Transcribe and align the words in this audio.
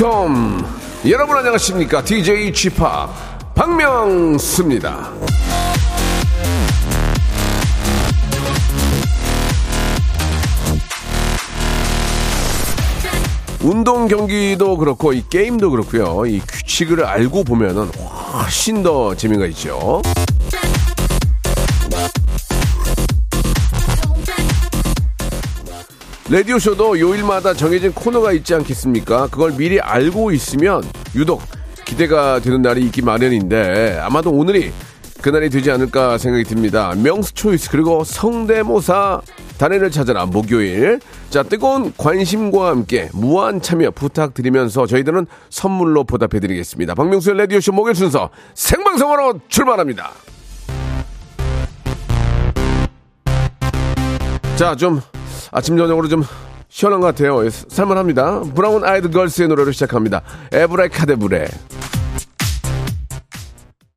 컴. 0.00 0.64
여러분 1.06 1.36
안녕하십니까? 1.36 2.02
DJ 2.02 2.54
지파 2.54 3.10
박명수입니다. 3.54 5.10
운동 13.62 14.08
경기도 14.08 14.78
그렇고 14.78 15.12
이 15.12 15.22
게임도 15.28 15.70
그렇고요. 15.70 16.24
이 16.24 16.40
규칙을 16.48 17.04
알고 17.04 17.44
보면은 17.44 17.90
훨씬 18.32 18.82
더 18.82 19.14
재미가 19.14 19.44
있죠 19.48 20.00
라디오쇼도 26.30 27.00
요일마다 27.00 27.54
정해진 27.54 27.92
코너가 27.92 28.30
있지 28.32 28.54
않겠습니까? 28.54 29.26
그걸 29.32 29.50
미리 29.56 29.80
알고 29.80 30.30
있으면 30.30 30.84
유독 31.16 31.42
기대가 31.84 32.38
되는 32.38 32.62
날이 32.62 32.84
있기 32.84 33.02
마련인데 33.02 33.98
아마도 34.00 34.30
오늘이 34.30 34.70
그날이 35.20 35.50
되지 35.50 35.72
않을까 35.72 36.18
생각이 36.18 36.44
듭니다. 36.44 36.94
명수 36.96 37.34
초이스 37.34 37.70
그리고 37.70 38.04
성대모사 38.04 39.22
단해를 39.58 39.90
찾아라 39.90 40.24
목요일 40.24 41.00
자 41.30 41.42
뜨거운 41.42 41.92
관심과 41.96 42.68
함께 42.68 43.10
무한 43.12 43.60
참여 43.60 43.90
부탁드리면서 43.90 44.86
저희들은 44.86 45.26
선물로 45.50 46.04
보답해드리겠습니다. 46.04 46.94
박명수의 46.94 47.38
라디오쇼 47.38 47.72
목요일 47.72 47.96
순서 47.96 48.30
생방송으로 48.54 49.40
출발합니다. 49.48 50.12
자 54.56 54.76
좀 54.76 55.00
아침 55.50 55.76
저녁으로 55.76 56.08
좀 56.08 56.22
시원한 56.68 57.00
것 57.00 57.08
같아요. 57.08 57.44
예, 57.44 57.50
살만합니다. 57.50 58.42
브라운 58.54 58.84
아이드 58.84 59.10
걸스의 59.10 59.48
노래로 59.48 59.72
시작합니다. 59.72 60.22
에브라카데브레. 60.52 61.46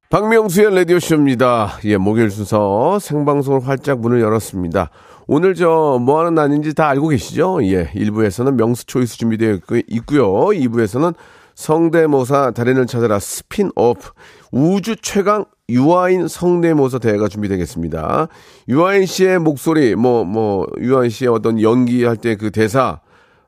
박명수의 0.10 0.76
라디오쇼입니다. 0.76 1.80
예, 1.86 1.98
목요일 1.98 2.30
순서 2.30 3.00
생방송을 3.00 3.68
활짝 3.68 4.00
문을 4.00 4.22
열었습니다. 4.22 4.90
오늘 5.28 5.56
저 5.56 5.98
뭐 6.00 6.20
하는 6.20 6.36
날인지 6.36 6.74
다 6.76 6.88
알고 6.90 7.08
계시죠? 7.10 7.60
예, 7.64 7.88
1부에서는 7.96 8.54
명수 8.56 8.86
choice 8.86 9.18
준비되어 9.18 9.60
있고요. 9.88 10.32
2부에서는 10.34 11.16
성대모사 11.56 12.52
달인을 12.52 12.86
찾아라 12.88 13.20
스핀오프 13.20 14.12
우주 14.52 14.96
최강 15.02 15.46
유아인 15.70 16.28
성대모사 16.28 17.00
대회가 17.00 17.28
준비되겠습니다. 17.28 18.28
유아인 18.70 19.06
씨의 19.06 19.40
목소리, 19.40 19.96
뭐, 19.96 20.24
뭐, 20.26 20.68
유아인 20.82 21.10
씨의 21.10 21.30
어떤 21.30 21.62
연기할 21.62 22.18
때 22.18 22.36
그 22.36 22.52
대사, 22.52 23.00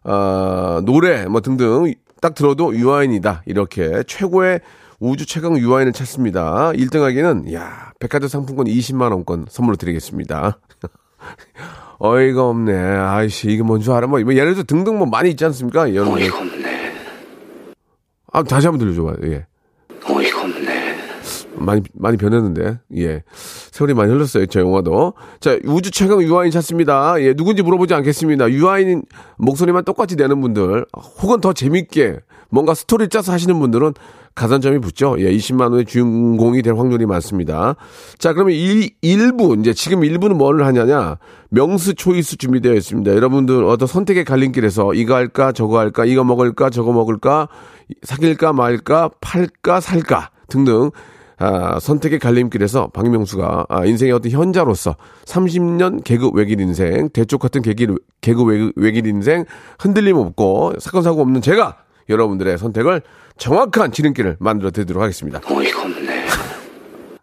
아, 0.03 0.81
노래, 0.85 1.25
뭐 1.25 1.41
등등 1.41 1.93
딱 2.21 2.33
들어도 2.35 2.73
유아인이다. 2.75 3.43
이렇게 3.45 4.03
최고의 4.07 4.61
우주 4.99 5.25
최강 5.25 5.57
유아인을 5.57 5.91
찾습니다. 5.93 6.71
1등 6.73 7.01
하기는, 7.01 7.53
야 7.53 7.91
백화점 7.99 8.29
상품권 8.29 8.67
20만원권 8.67 9.47
선물로 9.49 9.75
드리겠습니다. 9.75 10.57
어이가 11.99 12.47
없네. 12.47 12.73
아이씨, 12.77 13.49
이게 13.49 13.61
뭔 13.63 13.81
줄 13.81 13.94
알아? 13.94 14.07
뭐, 14.07 14.19
예를 14.21 14.53
들어 14.53 14.63
등등 14.63 14.97
뭐 14.97 15.05
많이 15.07 15.29
있지 15.31 15.44
않습니까? 15.45 15.94
여러분. 15.94 16.19
어이가 16.21 16.38
없네. 16.38 16.64
아, 18.35 18.44
다시 18.44 18.68
한번 18.68 18.79
들려줘봐요. 18.79 19.16
예. 19.31 19.46
어이가. 20.09 20.54
많이 21.57 21.81
많이 21.93 22.17
변했는데. 22.17 22.79
예. 22.97 23.23
세월이 23.71 23.93
많이 23.93 24.11
흘렀어요 24.11 24.45
저 24.47 24.59
영화도. 24.59 25.13
자 25.39 25.57
우주 25.66 25.91
최강 25.91 26.21
유아인 26.21 26.51
찾습니다. 26.51 27.16
예 27.21 27.33
누군지 27.33 27.61
물어보지 27.63 27.93
않겠습니다. 27.93 28.49
유아인 28.51 29.03
목소리만 29.38 29.83
똑같이 29.85 30.15
내는 30.15 30.41
분들 30.41 30.85
혹은 31.21 31.41
더 31.41 31.53
재밌게 31.53 32.19
뭔가 32.49 32.73
스토리 32.73 33.09
짜서 33.09 33.31
하시는 33.31 33.57
분들은 33.59 33.94
가산점이 34.35 34.79
붙죠. 34.79 35.15
예 35.19 35.31
20만 35.31 35.71
원의 35.71 35.85
주인공이 35.85 36.61
될 36.61 36.75
확률이 36.75 37.05
많습니다. 37.05 37.75
자 38.19 38.33
그러면 38.33 38.53
1, 38.53 38.89
1부 39.01 39.59
이제 39.59 39.73
지금 39.73 40.01
1부는 40.01 40.35
뭐를 40.35 40.65
하냐냐. 40.65 41.17
명수 41.49 41.95
choice 41.95 42.38
준비되어 42.38 42.73
있습니다. 42.73 43.15
여러분들 43.15 43.63
어떤 43.63 43.88
선택의 43.88 44.25
갈림길에서 44.25 44.94
이거 44.94 45.15
할까 45.15 45.53
저거 45.53 45.79
할까 45.79 46.03
이거 46.03 46.25
먹을까 46.25 46.69
저거 46.69 46.91
먹을까 46.91 47.47
사귈까 48.03 48.51
말까 48.51 49.09
팔까 49.21 49.79
살까 49.79 50.31
등등 50.49 50.91
아, 51.38 51.79
선택의 51.79 52.19
갈림길에서 52.19 52.88
박명수가 52.88 53.66
아, 53.69 53.85
인생의 53.85 54.13
어떤 54.13 54.31
현자로서 54.31 54.96
30년 55.25 56.03
개그 56.03 56.29
외길 56.34 56.62
인생, 56.62 57.09
대쪽 57.09 57.40
같은 57.40 57.62
개그, 57.62 57.96
개그 58.22 58.44
외길, 58.44 58.73
외길 58.75 59.07
인생 59.07 59.45
흔들림 59.79 60.18
없고 60.18 60.74
사건 60.79 61.03
사고 61.03 61.22
없는 61.22 61.41
제가 61.41 61.78
여러분들의 62.09 62.57
선택을 62.57 63.01
정확한 63.38 63.91
지름길을 63.91 64.38
만들어 64.40 64.72
드리도록 64.72 65.01
하겠습니다. 65.01 65.41
어이가 65.50 65.81
없네. 65.81 66.25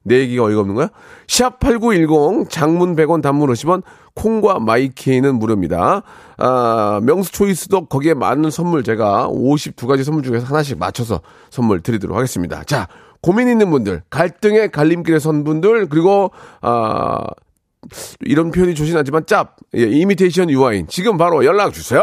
내 0.05 0.19
얘기가 0.19 0.45
어이가 0.45 0.61
없는 0.61 0.75
거야? 0.75 0.89
샵8910 1.28 2.51
장문 2.51 2.97
100원 2.97 3.22
단문 3.22 3.49
50원 3.51 3.83
콩과 4.15 4.59
마이케이는 4.59 5.37
무료입니다. 5.39 6.03
아, 6.39 7.01
명수 7.05 7.33
초이스도 7.33 7.87
거기에 7.87 8.15
맞는 8.15 8.51
선물 8.51 8.83
제가 8.83 9.28
52가지 9.28 10.05
선물 10.05 10.22
중에서 10.22 10.47
하나씩 10.47 10.78
맞춰서 10.78 11.21
선물 11.51 11.81
드리도록 11.81 12.17
하겠습니다. 12.17 12.65
자, 12.65 12.89
고민 13.22 13.49
있는 13.49 13.71
분들, 13.71 14.03
갈등의 14.10 14.71
갈림길에 14.71 15.19
선 15.21 15.44
분들, 15.44 15.88
그리고, 15.88 16.33
아, 16.60 17.25
이런 18.21 18.50
표현이 18.50 18.75
조심하지만 18.75 19.27
짭, 19.27 19.56
예, 19.77 19.83
이미테이션 19.83 20.50
유아인. 20.50 20.87
지금 20.88 21.16
바로 21.16 21.44
연락 21.44 21.72
주세요! 21.72 22.03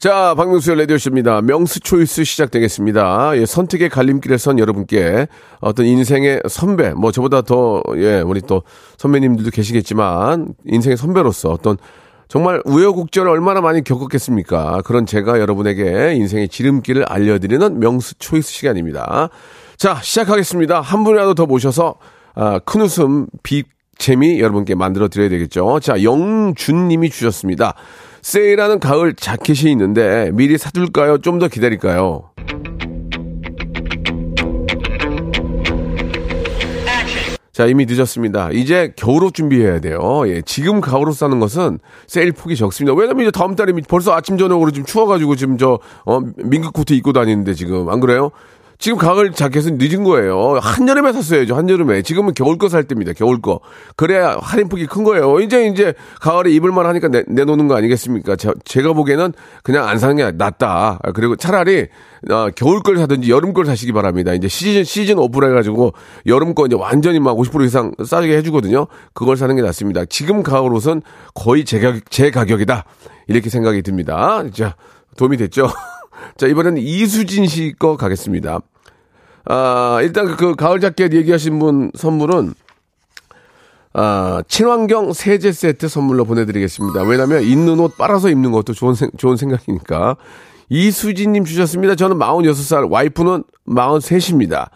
자, 0.00 0.32
박명수의 0.34 0.78
라디오쇼입니다. 0.78 1.42
명수 1.42 1.80
초이스 1.80 2.24
시작되겠습니다. 2.24 3.32
예, 3.34 3.44
선택의 3.44 3.90
갈림길에 3.90 4.38
선 4.38 4.58
여러분께 4.58 5.28
어떤 5.60 5.84
인생의 5.84 6.40
선배, 6.48 6.94
뭐 6.94 7.12
저보다 7.12 7.42
더, 7.42 7.82
예, 7.96 8.22
우리 8.22 8.40
또 8.40 8.62
선배님들도 8.96 9.50
계시겠지만, 9.50 10.54
인생의 10.64 10.96
선배로서 10.96 11.50
어떤 11.50 11.76
정말 12.28 12.62
우여곡절을 12.64 13.30
얼마나 13.30 13.60
많이 13.60 13.84
겪었겠습니까? 13.84 14.80
그런 14.86 15.04
제가 15.04 15.38
여러분에게 15.38 16.14
인생의 16.14 16.48
지름길을 16.48 17.04
알려드리는 17.06 17.78
명수 17.78 18.14
초이스 18.14 18.50
시간입니다. 18.52 19.28
자, 19.76 19.98
시작하겠습니다. 20.00 20.80
한 20.80 21.04
분이라도 21.04 21.34
더 21.34 21.44
모셔서, 21.44 21.96
아, 22.34 22.58
큰 22.64 22.80
웃음, 22.80 23.26
빅 23.42 23.68
재미 23.98 24.40
여러분께 24.40 24.74
만들어 24.76 25.08
드려야 25.08 25.28
되겠죠. 25.28 25.78
자, 25.80 26.02
영준님이 26.02 27.10
주셨습니다. 27.10 27.74
세일하는 28.22 28.78
가을 28.80 29.14
자켓이 29.14 29.70
있는데 29.72 30.30
미리 30.34 30.58
사둘까요? 30.58 31.18
좀 31.18 31.40
더 31.40 31.48
기다릴까요? 31.48 32.30
자, 37.52 37.66
이미 37.66 37.84
늦었습니다. 37.86 38.50
이제 38.52 38.92
겨울옷 38.96 39.34
준비해야 39.34 39.80
돼요. 39.80 40.22
예, 40.26 40.40
지금 40.40 40.80
가을옷 40.80 41.14
사는 41.16 41.38
것은 41.40 41.78
세일 42.06 42.32
폭이 42.32 42.56
적습니다. 42.56 42.94
왜냐면 42.94 43.22
이제 43.22 43.30
다음 43.30 43.54
달에 43.56 43.72
벌써 43.88 44.14
아침, 44.14 44.38
저녁으로 44.38 44.70
좀 44.70 44.84
추워가지고 44.84 45.36
지금 45.36 45.58
저, 45.58 45.78
어, 46.06 46.20
민급 46.36 46.72
코트 46.72 46.92
입고 46.94 47.12
다니는데 47.12 47.54
지금, 47.54 47.88
안 47.90 48.00
그래요? 48.00 48.30
지금 48.80 48.96
가을 48.96 49.30
자켓은 49.30 49.76
늦은 49.78 50.04
거예요. 50.04 50.58
한여름에 50.62 51.12
샀어야죠. 51.12 51.54
한여름에. 51.54 52.00
지금은 52.00 52.32
겨울 52.34 52.56
거 52.56 52.70
살 52.70 52.84
때입니다. 52.84 53.12
겨울 53.12 53.42
거. 53.42 53.60
그래야 53.94 54.38
할인폭이 54.40 54.86
큰 54.86 55.04
거예요. 55.04 55.40
이제 55.40 55.66
이제 55.66 55.92
가을에 56.20 56.50
입을만 56.50 56.86
하니까 56.86 57.08
내, 57.08 57.24
내놓는 57.26 57.68
거 57.68 57.76
아니겠습니까? 57.76 58.36
제, 58.36 58.82
가 58.82 58.92
보기에는 58.94 59.34
그냥 59.62 59.86
안 59.86 59.98
사는 59.98 60.16
게 60.16 60.30
낫다. 60.32 61.00
그리고 61.14 61.36
차라리 61.36 61.88
어, 62.30 62.48
겨울 62.56 62.80
걸 62.80 62.96
사든지 62.96 63.30
여름 63.30 63.52
걸 63.52 63.66
사시기 63.66 63.92
바랍니다. 63.92 64.32
이제 64.32 64.48
시즌 64.48 64.84
시즌 64.84 65.18
오프라 65.18 65.48
해가지고 65.48 65.92
여름 66.26 66.54
거 66.54 66.64
이제 66.64 66.74
완전히 66.74 67.20
막 67.20 67.36
50% 67.36 67.66
이상 67.66 67.92
싸게 68.02 68.34
해주거든요. 68.38 68.86
그걸 69.12 69.36
사는 69.36 69.54
게 69.54 69.60
낫습니다. 69.60 70.06
지금 70.06 70.42
가을 70.42 70.72
옷은 70.72 71.02
거의 71.34 71.66
제, 71.66 71.80
가격, 71.80 72.10
제 72.10 72.30
가격이다. 72.30 72.84
이렇게 73.26 73.50
생각이 73.50 73.82
듭니다. 73.82 74.42
자 74.54 74.74
도움이 75.18 75.36
됐죠? 75.36 75.68
자, 76.36 76.46
이번에는 76.46 76.80
이수진 76.80 77.46
씨 77.46 77.72
거 77.78 77.96
가겠습니다. 77.96 78.60
아, 79.46 79.98
일단 80.02 80.26
그, 80.26 80.36
그 80.36 80.54
가을 80.54 80.80
자켓 80.80 81.12
얘기하신 81.14 81.58
분 81.58 81.90
선물은 81.94 82.54
아, 83.92 84.42
친환경 84.46 85.12
세제 85.12 85.50
세트 85.50 85.88
선물로 85.88 86.24
보내드리겠습니다. 86.24 87.02
왜냐면 87.02 87.42
있는 87.42 87.80
옷 87.80 87.96
빨아서 87.96 88.28
입는 88.28 88.52
것도 88.52 88.72
좋은, 88.72 88.94
생, 88.94 89.10
좋은 89.18 89.36
생각이니까. 89.36 90.16
이수진님 90.68 91.44
주셨습니다. 91.44 91.96
저는 91.96 92.16
46살, 92.18 92.88
와이프는 92.90 93.42
43입니다. 93.66 94.68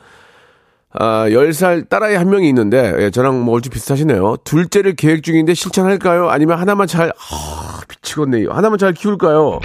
아, 0.97 1.27
10살 1.29 1.89
딸아이 1.89 2.17
한 2.17 2.29
명이 2.31 2.49
있는데, 2.49 2.95
예, 2.99 3.11
저랑 3.11 3.45
뭐 3.45 3.55
얼추 3.55 3.71
비슷하시네요. 3.71 4.39
둘째를 4.45 4.97
계획 4.97 5.23
중인데 5.23 5.55
실천할까요? 5.55 6.31
아니면 6.31 6.59
하나만 6.59 6.89
잘, 6.89 7.11
아, 7.11 7.81
미치겠네. 7.89 8.47
하나만 8.49 8.79
잘 8.79 8.93
키울까요? 8.93 9.61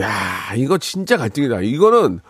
야, 0.00 0.52
이거 0.56 0.78
진짜 0.78 1.16
갈등이다. 1.16 1.60
이거는, 1.60 2.20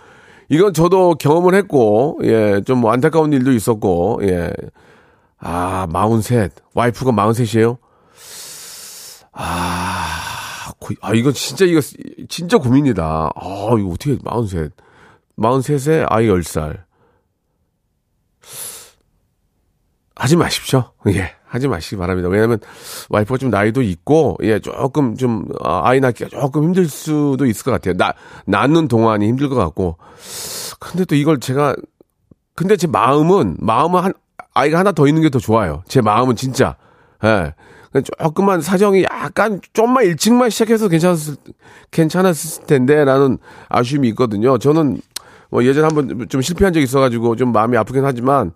이건 0.48 0.74
저도 0.74 1.14
경험을 1.14 1.54
했고, 1.54 2.18
예, 2.24 2.60
좀 2.66 2.80
뭐 2.80 2.92
안타까운 2.92 3.32
일도 3.32 3.52
있었고, 3.52 4.20
예. 4.24 4.52
아, 5.38 5.86
마흔셋. 5.90 6.52
와이프가 6.74 7.12
마흔셋이에요? 7.12 7.78
아, 9.32 10.72
고, 10.78 10.94
아, 11.00 11.14
이거 11.14 11.32
진짜, 11.32 11.64
이거, 11.64 11.80
진짜 12.28 12.58
고민이다. 12.58 13.30
아, 13.34 13.68
이거 13.78 13.88
어떻게, 13.90 14.18
마흔셋. 14.22 14.72
마흔셋에 15.36 16.04
아이 16.08 16.28
열 16.28 16.42
살. 16.44 16.84
하지 20.14 20.36
마십시오. 20.36 20.92
예. 21.08 21.34
하지 21.52 21.68
마시기 21.68 21.96
바랍니다. 21.96 22.30
왜냐면 22.30 22.58
와이프가 23.10 23.36
좀 23.36 23.50
나이도 23.50 23.82
있고 23.82 24.38
예 24.42 24.58
조금 24.58 25.16
좀 25.16 25.44
아, 25.62 25.82
아이 25.84 26.00
낳기가 26.00 26.30
조금 26.30 26.64
힘들 26.64 26.86
수도 26.88 27.44
있을 27.44 27.62
것 27.64 27.72
같아요. 27.72 27.94
나 27.94 28.14
낳는 28.46 28.88
동안이 28.88 29.28
힘들 29.28 29.50
것 29.50 29.56
같고 29.56 29.98
근데 30.80 31.04
또 31.04 31.14
이걸 31.14 31.40
제가 31.40 31.76
근데 32.54 32.76
제 32.76 32.86
마음은 32.86 33.58
마음은 33.60 34.00
한 34.00 34.14
아이가 34.54 34.78
하나 34.78 34.92
더 34.92 35.06
있는 35.06 35.20
게 35.20 35.28
더 35.28 35.38
좋아요. 35.38 35.82
제 35.86 36.00
마음은 36.00 36.36
진짜 36.36 36.76
예. 37.22 37.52
조금만 38.18 38.62
사정이 38.62 39.02
약간 39.02 39.60
좀만 39.74 40.04
일찍만 40.04 40.48
시작해서 40.48 40.88
괜찮았을 40.88 41.36
괜찮았을 41.90 42.64
텐데라는 42.66 43.36
아쉬움이 43.68 44.08
있거든요. 44.08 44.56
저는 44.56 45.02
뭐 45.50 45.62
예전에 45.64 45.86
한번 45.86 46.28
좀 46.30 46.40
실패한 46.40 46.72
적이 46.72 46.84
있어가지고 46.84 47.36
좀 47.36 47.52
마음이 47.52 47.76
아프긴 47.76 48.06
하지만 48.06 48.52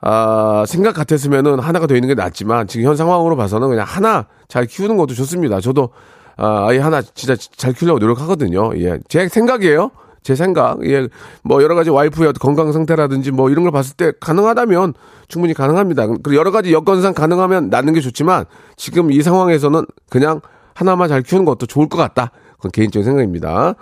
아, 0.00 0.64
생각 0.66 0.94
같았으면은 0.94 1.60
하나가 1.60 1.86
더 1.86 1.94
있는 1.94 2.08
게 2.08 2.14
낫지만 2.14 2.66
지금 2.66 2.86
현 2.86 2.96
상황으로 2.96 3.36
봐서는 3.36 3.68
그냥 3.68 3.84
하나 3.86 4.26
잘 4.48 4.66
키우는 4.66 4.96
것도 4.96 5.14
좋습니다. 5.14 5.60
저도 5.60 5.90
아, 6.36 6.66
아이 6.68 6.78
하나 6.78 7.00
진짜 7.02 7.36
잘 7.56 7.72
키우려고 7.72 7.98
노력하거든요. 7.98 8.72
예. 8.76 8.98
제 9.08 9.28
생각이에요. 9.28 9.90
제 10.22 10.34
생각. 10.34 10.84
예. 10.86 11.08
뭐 11.42 11.62
여러 11.62 11.74
가지 11.74 11.90
와이프의 11.90 12.32
건강 12.34 12.72
상태라든지 12.72 13.30
뭐 13.30 13.50
이런 13.50 13.62
걸 13.62 13.72
봤을 13.72 13.94
때 13.94 14.12
가능하다면 14.20 14.94
충분히 15.28 15.54
가능합니다. 15.54 16.06
그리고 16.06 16.34
여러 16.34 16.50
가지 16.50 16.72
여건상 16.72 17.14
가능하면 17.14 17.70
낳는 17.70 17.92
게 17.92 18.00
좋지만 18.00 18.46
지금 18.76 19.12
이 19.12 19.22
상황에서는 19.22 19.84
그냥 20.10 20.40
하나만 20.74 21.08
잘 21.08 21.22
키우는 21.22 21.44
것도 21.44 21.66
좋을 21.66 21.88
것 21.88 21.96
같다. 21.98 22.30
그건 22.56 22.72
개인적인 22.72 23.04
생각입니다. 23.04 23.74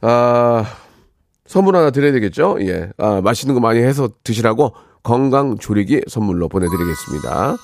아, 0.00 0.64
선물 1.46 1.76
하나 1.76 1.90
드려야 1.90 2.12
되겠죠? 2.12 2.56
예. 2.62 2.90
아, 2.98 3.20
맛있는 3.22 3.54
거 3.54 3.60
많이 3.60 3.80
해서 3.80 4.08
드시라고 4.24 4.72
건강 5.02 5.58
조리기 5.58 6.02
선물로 6.08 6.48
보내드리겠습니다. 6.48 7.56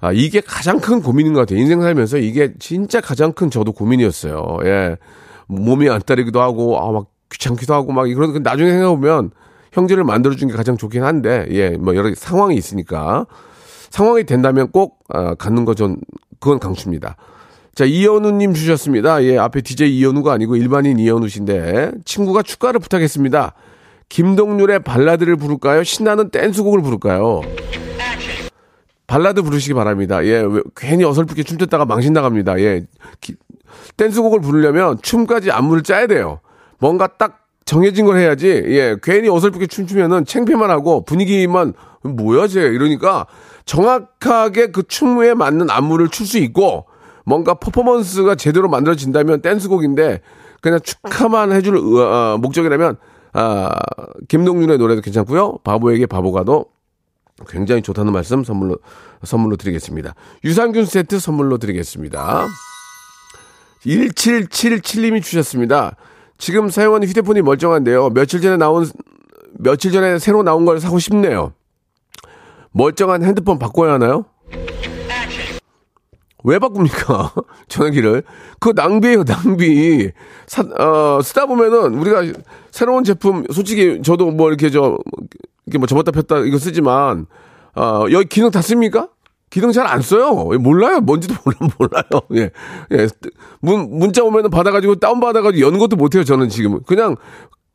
아, 0.00 0.12
이게 0.12 0.40
가장 0.40 0.80
큰 0.80 1.00
고민인 1.00 1.32
것 1.32 1.40
같아요. 1.40 1.58
인생 1.58 1.80
살면서 1.80 2.18
이게 2.18 2.52
진짜 2.58 3.00
가장 3.00 3.32
큰 3.32 3.50
저도 3.50 3.72
고민이었어요. 3.72 4.58
예. 4.64 4.96
몸이 5.46 5.88
안 5.88 6.00
따르기도 6.04 6.42
하고, 6.42 6.78
아, 6.78 6.92
막 6.92 7.06
귀찮기도 7.30 7.72
하고, 7.74 7.92
막 7.92 8.10
이런, 8.10 8.42
나중에 8.42 8.70
생각해보면 8.70 9.30
형제를 9.72 10.04
만들어준 10.04 10.48
게 10.48 10.54
가장 10.54 10.76
좋긴 10.76 11.04
한데, 11.04 11.46
예, 11.50 11.70
뭐 11.70 11.96
여러 11.96 12.14
상황이 12.14 12.54
있으니까. 12.54 13.26
상황이 13.90 14.24
된다면 14.24 14.70
꼭, 14.70 14.98
아, 15.08 15.34
갖는 15.34 15.64
거 15.64 15.74
전, 15.74 15.96
그건 16.38 16.58
강추입니다. 16.58 17.16
자, 17.74 17.84
이현우님 17.84 18.54
주셨습니다. 18.54 19.24
예, 19.24 19.38
앞에 19.38 19.62
DJ 19.62 19.98
이현우가 19.98 20.32
아니고 20.32 20.56
일반인 20.56 20.98
이현우신데, 20.98 21.92
친구가 22.04 22.42
축가를 22.42 22.78
부탁했습니다. 22.80 23.54
김동률의 24.14 24.78
발라드를 24.84 25.34
부를까요? 25.34 25.82
신나는 25.82 26.28
댄스곡을 26.30 26.82
부를까요? 26.82 27.40
발라드 29.08 29.42
부르시기 29.42 29.74
바랍니다. 29.74 30.24
예, 30.24 30.40
왜, 30.40 30.62
괜히 30.76 31.02
어설프게 31.02 31.42
춤췄다가 31.42 31.84
망신 31.84 32.12
나갑니다. 32.12 32.60
예, 32.60 32.84
기, 33.20 33.34
댄스곡을 33.96 34.40
부르려면 34.40 34.98
춤까지 35.02 35.50
안무를 35.50 35.82
짜야 35.82 36.06
돼요. 36.06 36.38
뭔가 36.78 37.08
딱 37.08 37.40
정해진 37.64 38.06
걸 38.06 38.18
해야지. 38.18 38.46
예, 38.46 38.96
괜히 39.02 39.28
어설프게 39.28 39.66
춤추면은 39.66 40.26
창피만 40.26 40.70
하고 40.70 41.04
분위기만 41.04 41.72
뭐야 42.04 42.46
쟤 42.46 42.60
이러니까 42.60 43.26
정확하게 43.66 44.70
그 44.70 44.84
춤에 44.86 45.34
맞는 45.34 45.70
안무를 45.70 46.08
출 46.08 46.24
수 46.24 46.38
있고 46.38 46.86
뭔가 47.24 47.54
퍼포먼스가 47.54 48.36
제대로 48.36 48.68
만들어진다면 48.68 49.42
댄스곡인데 49.42 50.20
그냥 50.60 50.78
축하만 50.80 51.50
해줄 51.50 51.76
어, 51.76 52.38
목적이라면 52.40 52.96
아, 53.34 53.68
김동률의 54.28 54.78
노래도 54.78 55.00
괜찮고요. 55.02 55.58
바보에게 55.64 56.06
바보가 56.06 56.44
도 56.44 56.66
굉장히 57.48 57.82
좋다는 57.82 58.12
말씀 58.12 58.44
선물로 58.44 58.78
선물로 59.24 59.56
드리겠습니다. 59.56 60.14
유산균 60.44 60.86
세트 60.86 61.18
선물로 61.18 61.58
드리겠습니다. 61.58 62.46
1777님이 63.84 65.22
주셨습니다. 65.22 65.96
지금 66.38 66.68
사용하는 66.68 67.08
휴대폰이 67.08 67.42
멀쩡한데요. 67.42 68.10
며칠 68.10 68.40
전에 68.40 68.56
나온 68.56 68.86
며칠 69.58 69.90
전에 69.90 70.18
새로 70.18 70.42
나온 70.42 70.64
걸 70.64 70.80
사고 70.80 70.98
싶네요. 70.98 71.52
멀쩡한 72.70 73.24
핸드폰 73.24 73.58
바꿔야 73.58 73.94
하나요? 73.94 74.26
왜 76.44 76.58
바꿉니까? 76.58 77.32
전화기를. 77.68 78.22
그 78.60 78.72
낭비예요, 78.76 79.24
낭비. 79.24 80.10
사, 80.46 80.62
어, 80.62 81.20
쓰다 81.22 81.46
보면은 81.46 81.94
우리가 81.98 82.22
새로운 82.70 83.02
제품, 83.04 83.44
솔직히 83.50 84.00
저도 84.02 84.30
뭐 84.30 84.48
이렇게 84.48 84.70
저, 84.70 84.98
이렇게 85.66 85.78
뭐 85.78 85.86
접었다 85.86 86.12
폈다 86.12 86.40
이거 86.40 86.58
쓰지만, 86.58 87.26
어, 87.74 88.04
여기 88.12 88.26
기능 88.28 88.50
다 88.50 88.60
씁니까? 88.62 89.08
기능 89.50 89.72
잘 89.72 89.86
안 89.86 90.02
써요. 90.02 90.32
몰라요. 90.58 91.00
뭔지도 91.00 91.34
몰라, 91.44 91.58
몰라요. 91.78 92.04
예. 92.34 92.50
예. 92.92 93.08
문, 93.60 93.98
문자 93.98 94.22
오면은 94.22 94.50
받아가지고 94.50 94.96
다운받아가지고 94.96 95.64
여는 95.66 95.78
것도 95.78 95.96
못해요, 95.96 96.24
저는 96.24 96.48
지금. 96.50 96.82
그냥, 96.82 97.16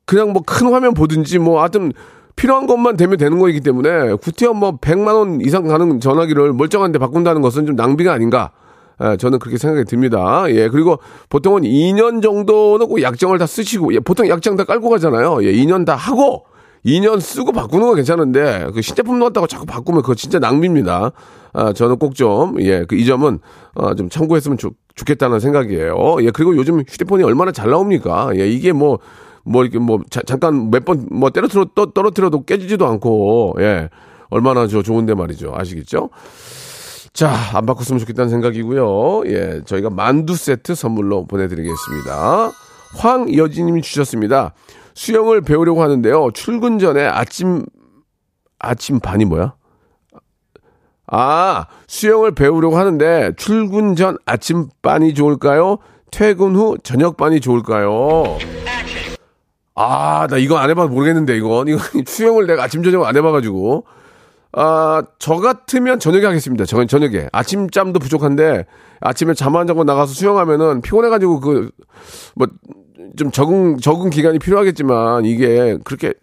그냥 0.06 0.32
뭐 0.34 0.44
큰 0.46 0.72
화면 0.74 0.94
보든지 0.94 1.40
뭐 1.40 1.60
하여튼 1.62 1.94
필요한 2.40 2.68
것만 2.68 2.96
되면 2.96 3.18
되는 3.18 3.38
거이기 3.38 3.60
때문에 3.60 4.14
구티어 4.14 4.54
뭐 4.54 4.78
100만 4.78 5.14
원 5.14 5.42
이상 5.42 5.68
가는 5.68 6.00
전화기를 6.00 6.54
멀쩡한데 6.54 6.98
바꾼다는 6.98 7.42
것은 7.42 7.66
좀 7.66 7.76
낭비가 7.76 8.14
아닌가. 8.14 8.52
예, 9.04 9.18
저는 9.18 9.40
그렇게 9.40 9.58
생각이 9.58 9.84
듭니다. 9.84 10.46
예, 10.48 10.70
그리고 10.70 11.00
보통은 11.28 11.64
2년 11.64 12.22
정도는 12.22 12.88
꼭 12.88 13.02
약정을 13.02 13.40
다 13.40 13.46
쓰시고, 13.46 13.94
예, 13.94 14.00
보통 14.00 14.30
약정 14.30 14.56
다 14.56 14.64
깔고 14.64 14.90
가잖아요. 14.90 15.44
예, 15.44 15.52
2년 15.52 15.86
다 15.86 15.96
하고, 15.96 16.46
2년 16.86 17.20
쓰고 17.20 17.52
바꾸는 17.52 17.88
건 17.88 17.96
괜찮은데, 17.98 18.68
그 18.74 18.82
신제품 18.82 19.20
넣었다고 19.20 19.48
자꾸 19.48 19.66
바꾸면 19.66 20.02
그거 20.02 20.16
진짜 20.16 20.40
낭비입니다. 20.40 21.12
아, 21.54 21.74
저는 21.74 21.98
꼭 21.98 22.16
좀, 22.16 22.62
예, 22.62 22.86
그 22.86 22.96
이 22.96 23.06
점은, 23.06 23.40
어, 23.76 23.96
좀 23.96 24.10
참고했으면 24.10 24.58
좋, 24.58 24.74
좋겠다는 24.96 25.40
생각이에요. 25.42 26.18
예, 26.22 26.32
그리고 26.32 26.56
요즘 26.56 26.84
휴대폰이 26.88 27.24
얼마나 27.24 27.52
잘 27.52 27.70
나옵니까? 27.70 28.32
예, 28.36 28.48
이게 28.48 28.72
뭐, 28.72 29.00
뭐 29.50 29.64
이렇게 29.64 29.80
뭐 29.80 30.00
자, 30.10 30.22
잠깐 30.26 30.70
몇 30.72 30.86
번 30.86 31.08
뭐 31.12 31.30
때려트려 31.32 31.66
떠, 31.76 31.88
떨어뜨려도 31.92 32.44
깨지지도 32.46 32.86
않고 32.88 33.56
예 33.60 33.90
얼마나 34.30 34.68
저 34.68 34.82
좋은데 34.84 35.14
말이죠 35.16 35.54
아시겠죠? 35.56 36.10
자 37.14 37.30
안 37.56 37.66
바꿨으면 37.66 38.00
좋겠다는 38.00 38.30
생각이고요. 38.30 39.24
예 39.28 39.62
저희가 39.66 39.90
만두 39.90 40.36
세트 40.36 40.76
선물로 40.76 41.26
보내드리겠습니다. 41.26 42.52
황여진님이 42.98 43.82
주셨습니다. 43.82 44.54
수영을 44.94 45.42
배우려고 45.42 45.82
하는데요. 45.82 46.32
출근 46.34 46.78
전에 46.80 47.06
아침 47.06 47.66
아침 48.60 49.00
반이 49.00 49.26
뭐야? 49.26 49.54
아 51.12 51.66
수영을 51.88 52.36
배우려고 52.36 52.78
하는데 52.78 53.32
출근 53.38 53.96
전 53.96 54.18
아침 54.26 54.68
반이 54.84 55.14
좋을까요? 55.16 55.78
퇴근 56.12 56.56
후 56.56 56.78
저녁 56.84 57.18
반이 57.18 57.40
좋을까요? 57.40 58.38
아, 59.82 60.28
나 60.30 60.36
이거 60.38 60.58
안 60.58 60.70
해봐서 60.70 60.90
모르겠는데, 60.90 61.38
이건. 61.38 61.70
이거 61.70 61.80
수영을 62.06 62.48
내가 62.48 62.64
아침, 62.64 62.84
저녁 62.84 63.06
안 63.06 63.16
해봐가지고. 63.16 63.86
아, 64.52 65.04
저 65.20 65.36
같으면 65.36 66.00
저녁에 66.00 66.26
하겠습니다. 66.26 66.66
저, 66.66 66.84
저녁에. 66.86 67.28
아침잠도 67.32 68.00
부족한데, 68.00 68.66
아침에 69.00 69.34
잠 69.36 69.56
안 69.56 69.68
자고 69.68 69.86
나가서 69.86 70.14
수영하면은 70.14 70.82
피곤해가지고 70.82 71.40
그, 71.40 71.72
뭐, 72.36 72.48
좀 73.16 73.32
적응, 73.32 73.78
적응 73.78 74.10
기간이 74.10 74.40
필요하겠지만, 74.40 75.24
이게 75.24 75.78
그렇게 75.86 76.14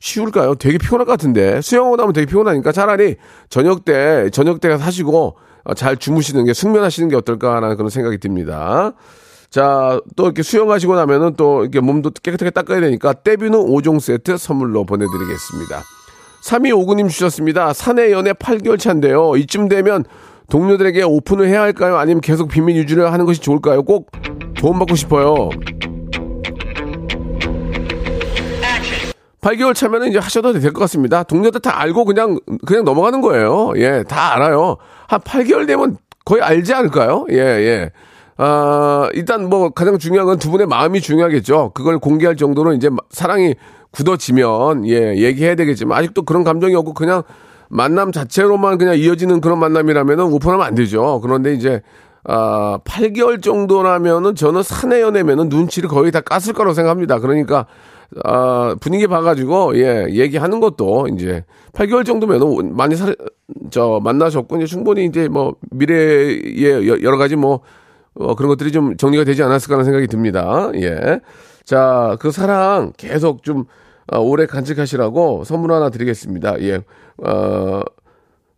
쉬울까요? 0.00 0.54
되게 0.54 0.78
피곤할 0.78 1.04
것 1.04 1.12
같은데. 1.12 1.60
수영하고 1.60 1.96
나면 1.96 2.14
되게 2.14 2.24
피곤하니까 2.26 2.72
차라리 2.72 3.16
저녁 3.50 3.84
때, 3.84 4.30
저녁 4.30 4.60
때 4.60 4.78
사시고, 4.78 5.36
잘 5.76 5.98
주무시는 5.98 6.46
게, 6.46 6.54
숙면하시는 6.54 7.10
게 7.10 7.16
어떨까라는 7.16 7.76
그런 7.76 7.90
생각이 7.90 8.16
듭니다. 8.16 8.94
자, 9.52 10.00
또 10.16 10.24
이렇게 10.24 10.42
수영하시고 10.42 10.94
나면은 10.96 11.34
또 11.36 11.60
이렇게 11.62 11.80
몸도 11.80 12.10
깨끗하게 12.22 12.50
닦아야 12.50 12.80
되니까 12.80 13.12
떼비누 13.12 13.66
5종 13.66 14.00
세트 14.00 14.38
선물로 14.38 14.84
보내드리겠습니다. 14.86 15.82
3259님 16.42 17.10
주셨습니다. 17.10 17.74
사내 17.74 18.12
연애 18.12 18.32
8개월 18.32 18.78
차인데요. 18.78 19.36
이쯤 19.36 19.68
되면 19.68 20.04
동료들에게 20.50 21.02
오픈을 21.02 21.48
해야 21.48 21.60
할까요? 21.60 21.98
아니면 21.98 22.22
계속 22.22 22.48
비밀 22.48 22.76
유지를 22.76 23.12
하는 23.12 23.26
것이 23.26 23.40
좋을까요? 23.40 23.82
꼭 23.82 24.10
도움받고 24.56 24.96
싶어요. 24.96 25.50
8개월 29.42 29.74
차면은 29.74 30.08
이제 30.08 30.18
하셔도 30.18 30.52
될 30.52 30.72
것 30.72 30.80
같습니다. 30.80 31.24
동료들 31.24 31.60
다 31.60 31.78
알고 31.80 32.04
그냥, 32.06 32.38
그냥 32.66 32.84
넘어가는 32.84 33.20
거예요. 33.20 33.72
예, 33.76 34.02
다 34.08 34.32
알아요. 34.34 34.76
한 35.08 35.20
8개월 35.20 35.66
되면 35.66 35.98
거의 36.24 36.40
알지 36.40 36.72
않을까요? 36.72 37.26
예, 37.30 37.36
예. 37.36 37.90
아, 38.44 39.08
일단 39.14 39.48
뭐 39.48 39.70
가장 39.70 39.98
중요한 39.98 40.26
건 40.26 40.38
두 40.38 40.50
분의 40.50 40.66
마음이 40.66 41.00
중요하겠죠. 41.00 41.70
그걸 41.74 42.00
공개할 42.00 42.34
정도로 42.36 42.72
이제 42.72 42.90
사랑이 43.10 43.54
굳어지면, 43.92 44.88
예, 44.88 45.16
얘기해야 45.16 45.54
되겠지만 45.54 45.96
아직도 45.96 46.22
그런 46.22 46.42
감정이 46.42 46.74
없고 46.74 46.92
그냥 46.94 47.22
만남 47.68 48.10
자체로만 48.10 48.78
그냥 48.78 48.96
이어지는 48.98 49.40
그런 49.40 49.60
만남이라면은 49.60 50.24
오픈하면 50.24 50.66
안 50.66 50.74
되죠. 50.74 51.20
그런데 51.22 51.54
이제, 51.54 51.82
아, 52.24 52.78
8개월 52.84 53.40
정도라면은 53.42 54.34
저는 54.34 54.62
사내 54.64 55.00
연애면은 55.02 55.48
눈치를 55.48 55.88
거의 55.88 56.10
다 56.10 56.20
깠을 56.20 56.52
거라고 56.54 56.74
생각합니다. 56.74 57.20
그러니까 57.20 57.66
아, 58.24 58.74
분위기 58.80 59.06
봐가지고, 59.06 59.78
예, 59.78 60.06
얘기하는 60.10 60.58
것도 60.60 61.08
이제 61.14 61.44
8개월 61.72 62.04
정도면 62.04 62.74
많이 62.76 62.94
살, 62.96 63.14
저, 63.70 64.00
만나셨고, 64.02 64.56
이제 64.56 64.66
충분히 64.66 65.04
이제 65.06 65.28
뭐, 65.28 65.54
미래에 65.70 66.88
여- 66.88 67.00
여러 67.02 67.16
가지 67.16 67.36
뭐, 67.36 67.60
어, 68.14 68.34
그런 68.34 68.48
것들이 68.48 68.72
좀 68.72 68.96
정리가 68.96 69.24
되지 69.24 69.42
않았을까 69.42 69.74
하는 69.74 69.84
생각이 69.84 70.06
듭니다. 70.06 70.70
예. 70.74 71.20
자, 71.64 72.16
그 72.20 72.30
사랑 72.30 72.92
계속 72.96 73.42
좀, 73.42 73.64
어, 74.12 74.18
오래 74.18 74.46
간직하시라고 74.46 75.44
선물 75.44 75.72
하나 75.72 75.90
드리겠습니다. 75.90 76.60
예. 76.62 76.82
어, 77.22 77.82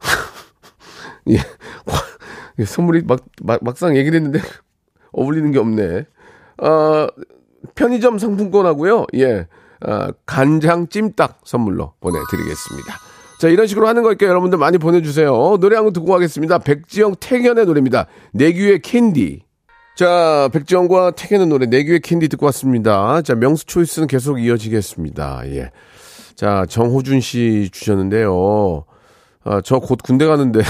예. 1.31 1.37
예, 2.59 2.65
선물이 2.65 3.03
막, 3.07 3.21
막, 3.43 3.61
막상 3.63 3.97
얘기를 3.97 4.17
했는데 4.17 4.41
어울리는 5.13 5.51
게 5.51 5.59
없네. 5.59 6.07
어, 6.63 7.07
편의점 7.75 8.19
상품권하고요. 8.19 9.07
예. 9.17 9.47
아, 9.81 10.13
간장 10.25 10.89
찜닭 10.89 11.41
선물로 11.45 11.95
보내드리겠습니다. 12.01 13.14
자, 13.45 13.51
이런 13.51 13.67
식으로 13.67 13.87
하는 13.87 14.03
거니까 14.03 14.25
여러분들 14.25 14.57
많이 14.57 14.79
보내주세요. 14.79 15.59
노래 15.61 15.77
한 15.77 15.85
곡 15.85 15.93
듣고 15.93 16.07
가겠습니다. 16.07 16.61
백지영 16.61 17.17
택연의 17.21 17.67
노래입니다. 17.67 18.07
내 18.33 18.53
귀에 18.53 18.81
캔디. 18.81 19.43
자, 19.97 20.49
백지영과 20.51 21.11
택연의 21.11 21.49
노래, 21.49 21.67
내 21.67 21.81
귀에 21.81 22.01
캔디 22.01 22.29
듣고 22.29 22.47
왔습니다. 22.47 23.21
자, 23.21 23.35
명수 23.35 23.67
choice는 23.67 24.09
계속 24.09 24.41
이어지겠습니다. 24.43 25.43
예. 25.49 25.71
자, 26.35 26.65
정호준 26.71 27.21
씨 27.21 27.69
주셨는데요. 27.71 28.87
아, 29.45 29.61
저 29.61 29.79
곧 29.79 29.99
군대 30.03 30.25
가는데, 30.25 30.61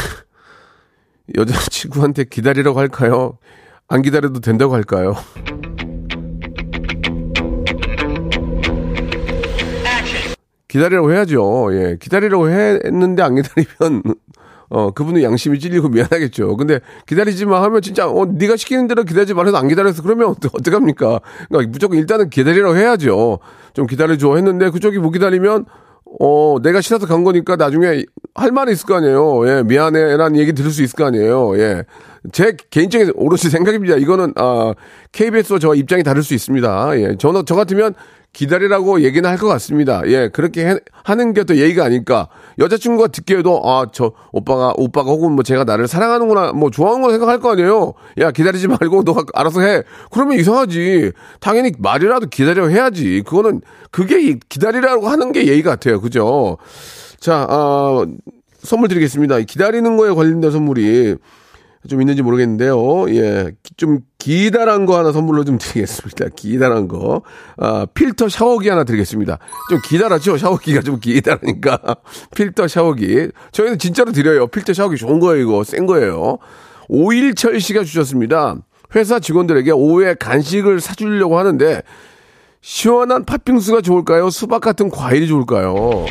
여자친구한테 1.38 2.24
기다리라고 2.24 2.80
할까요? 2.80 3.38
안 3.86 4.02
기다려도 4.02 4.40
된다고 4.40 4.74
할까요? 4.74 5.14
기다리라고 10.74 11.12
해야죠. 11.12 11.68
예. 11.72 11.96
기다리라고 12.00 12.48
했는데 12.50 13.22
안 13.22 13.36
기다리면 13.36 14.02
어, 14.70 14.90
그분은 14.90 15.22
양심이 15.22 15.60
찔리고 15.60 15.88
미안하겠죠. 15.88 16.56
근데 16.56 16.80
기다리지 17.06 17.46
마 17.46 17.62
하면 17.62 17.80
진짜 17.80 18.08
어, 18.08 18.26
네가 18.26 18.56
시키는 18.56 18.88
대로 18.88 19.04
기다리지 19.04 19.34
말아서 19.34 19.56
안 19.56 19.68
기다려서 19.68 20.02
그러면 20.02 20.30
어떡, 20.30 20.52
어떡합니까? 20.52 21.20
그러니까 21.48 21.70
무조건 21.70 21.98
일단은 21.98 22.28
기다리라고 22.28 22.76
해야죠. 22.76 23.38
좀 23.72 23.86
기다려줘 23.86 24.34
했는데 24.34 24.70
그쪽이 24.70 24.98
못 24.98 25.12
기다리면 25.12 25.66
어, 26.20 26.56
내가 26.60 26.80
싫어서 26.80 27.06
간 27.06 27.22
거니까 27.22 27.54
나중에 27.54 28.04
할 28.34 28.50
말이 28.50 28.72
있을 28.72 28.86
거 28.86 28.96
아니에요. 28.96 29.48
예, 29.48 29.62
미안해. 29.62 30.16
라는 30.16 30.40
얘기 30.40 30.52
들을 30.52 30.72
수 30.72 30.82
있을 30.82 30.96
거 30.96 31.04
아니에요. 31.04 31.56
예. 31.58 31.84
제 32.32 32.56
개인적인 32.70 33.12
오롯이 33.14 33.50
생각입니다. 33.50 33.96
이거는, 33.96 34.32
아, 34.36 34.74
KBS와 35.12 35.58
저와 35.58 35.74
입장이 35.74 36.02
다를 36.02 36.22
수 36.22 36.34
있습니다. 36.34 37.00
예. 37.00 37.16
저는, 37.16 37.44
저 37.46 37.54
같으면 37.54 37.94
기다리라고 38.34 39.00
얘기는 39.02 39.28
할 39.28 39.38
것 39.38 39.46
같습니다. 39.48 40.02
예. 40.06 40.28
그렇게 40.28 40.66
해- 40.66 40.76
하는 41.04 41.32
게 41.32 41.44
또 41.44 41.56
예의가 41.56 41.84
아닐까. 41.84 42.28
여자친구가 42.58 43.08
듣기에도, 43.08 43.62
아, 43.64 43.86
저, 43.92 44.12
오빠가, 44.32 44.72
오빠가 44.76 45.10
혹은 45.10 45.32
뭐 45.32 45.42
제가 45.42 45.64
나를 45.64 45.86
사랑하는구나, 45.88 46.52
뭐 46.52 46.70
좋아하는구나 46.70 47.12
생각할 47.12 47.38
거 47.40 47.52
아니에요. 47.52 47.94
야, 48.20 48.30
기다리지 48.30 48.68
말고 48.68 49.02
너가 49.04 49.24
알아서 49.34 49.60
해. 49.62 49.82
그러면 50.10 50.38
이상하지. 50.38 51.12
당연히 51.40 51.72
말이라도 51.78 52.26
기다려 52.28 52.68
해야지. 52.68 53.22
그거는, 53.26 53.60
그게 53.90 54.20
이- 54.20 54.38
기다리라고 54.48 55.08
하는 55.08 55.32
게 55.32 55.46
예의 55.46 55.62
같아요. 55.62 56.00
그죠? 56.00 56.58
자, 57.20 57.46
아, 57.48 58.04
선물 58.62 58.88
드리겠습니다. 58.88 59.38
기다리는 59.40 59.96
거에 59.96 60.10
관련된 60.12 60.50
선물이 60.50 61.16
좀 61.88 62.00
있는지 62.00 62.22
모르겠는데요. 62.22 63.08
예. 63.10 63.52
기- 63.62 63.74
좀 63.76 63.98
기다란 64.18 64.86
거 64.86 64.96
하나 64.98 65.12
선물로 65.12 65.44
좀 65.44 65.58
드리겠습니다. 65.58 66.26
기다란 66.34 66.88
거. 66.88 67.22
아, 67.58 67.86
필터 67.92 68.28
샤워기 68.28 68.68
하나 68.68 68.84
드리겠습니다. 68.84 69.38
좀 69.70 69.78
기다랗죠? 69.84 70.38
샤워기가 70.38 70.80
좀 70.80 70.98
기다라니까. 70.98 71.78
필터 72.34 72.68
샤워기. 72.68 73.28
저희는 73.52 73.78
진짜로 73.78 74.12
드려요. 74.12 74.46
필터 74.46 74.72
샤워기 74.72 74.96
좋은 74.96 75.20
거예요, 75.20 75.42
이거. 75.42 75.62
센 75.64 75.86
거예요. 75.86 76.38
오일철 76.88 77.60
씨가 77.60 77.84
주셨습니다. 77.84 78.56
회사 78.96 79.18
직원들에게 79.18 79.70
오후에 79.72 80.14
간식을 80.14 80.80
사주려고 80.80 81.38
하는데 81.38 81.82
시원한 82.68 83.26
팥빙수가 83.26 83.82
좋을까요? 83.82 84.30
수박 84.30 84.62
같은 84.62 84.88
과일이 84.88 85.26
좋을까요? 85.28 86.06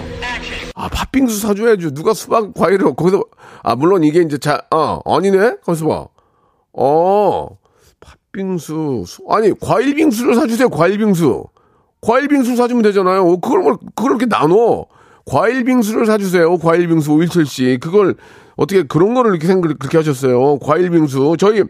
아, 0.75 0.87
팥빙수 0.87 1.39
사줘야죠. 1.39 1.95
누가 1.95 2.13
수박 2.13 2.53
과일을 2.53 2.93
거기서 2.93 3.23
아 3.63 3.75
물론 3.75 4.03
이게 4.03 4.21
이제 4.21 4.37
자, 4.37 4.61
어 4.69 4.99
아니네. 5.03 5.55
가만있어 5.65 5.87
봐. 5.87 6.07
어 6.73 7.47
팥빙수 7.99 9.03
수- 9.07 9.23
아니 9.29 9.51
과일 9.59 9.95
빙수를 9.95 10.35
사주세요. 10.35 10.69
과일 10.69 10.99
빙수. 10.99 11.43
과일 12.01 12.27
빙수 12.27 12.55
사주면 12.55 12.83
되잖아요. 12.83 13.23
어, 13.23 13.37
그걸 13.39 13.61
뭘 13.63 13.77
그렇게 13.95 14.27
나눠. 14.27 14.85
과일 15.25 15.63
빙수를 15.63 16.05
사주세요. 16.05 16.59
과일 16.59 16.87
빙수 16.87 17.13
오일철 17.13 17.47
씨. 17.47 17.79
그걸 17.81 18.13
어떻게 18.57 18.83
그런 18.83 19.15
거를 19.15 19.31
이렇게 19.31 19.47
생각 19.47 19.75
그렇게 19.79 19.97
하셨어요. 19.97 20.59
과일 20.59 20.91
빙수. 20.91 21.35
저희 21.39 21.63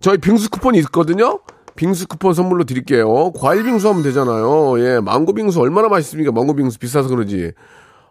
저희 0.00 0.16
빙수 0.16 0.48
쿠폰이 0.48 0.78
있거든요. 0.78 1.40
빙수 1.76 2.06
쿠폰 2.06 2.34
선물로 2.34 2.64
드릴게요. 2.64 3.32
과일 3.32 3.64
빙수 3.64 3.88
하면 3.88 4.02
되잖아요. 4.02 4.78
예, 4.80 5.00
망고 5.00 5.34
빙수 5.34 5.60
얼마나 5.60 5.88
맛있습니까? 5.88 6.32
망고 6.32 6.54
빙수 6.54 6.78
비싸서 6.78 7.08
그러지. 7.08 7.52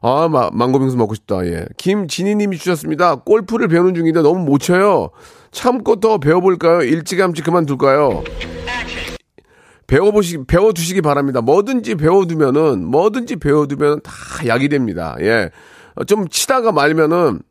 아, 0.02 0.28
마, 0.28 0.50
망고 0.52 0.80
빙수 0.80 0.98
먹고 0.98 1.16
싶다. 1.16 1.46
예. 1.46 1.66
김진희님이 1.78 2.58
주셨습니다. 2.58 3.16
골프를 3.16 3.70
배우는 3.70 3.94
중인데 3.96 4.22
너무 4.22 4.44
못 4.44 4.58
쳐요. 4.60 5.12
참고 5.52 6.02
더 6.02 6.18
배워볼까요? 6.18 6.82
일찌감치 6.82 7.42
그만둘까요? 7.42 8.24
배워보시, 9.88 10.44
배워두시기 10.46 11.02
바랍니다. 11.02 11.42
뭐든지 11.42 11.96
배워두면은, 11.96 12.86
뭐든지 12.86 13.38
배워두면 13.38 14.02
다 14.02 14.12
약이 14.46 14.68
됩니다. 14.68 15.16
예. 15.22 15.52
어, 15.96 16.04
좀 16.04 16.28
치다가 16.28 16.72
말면은, 16.72 17.42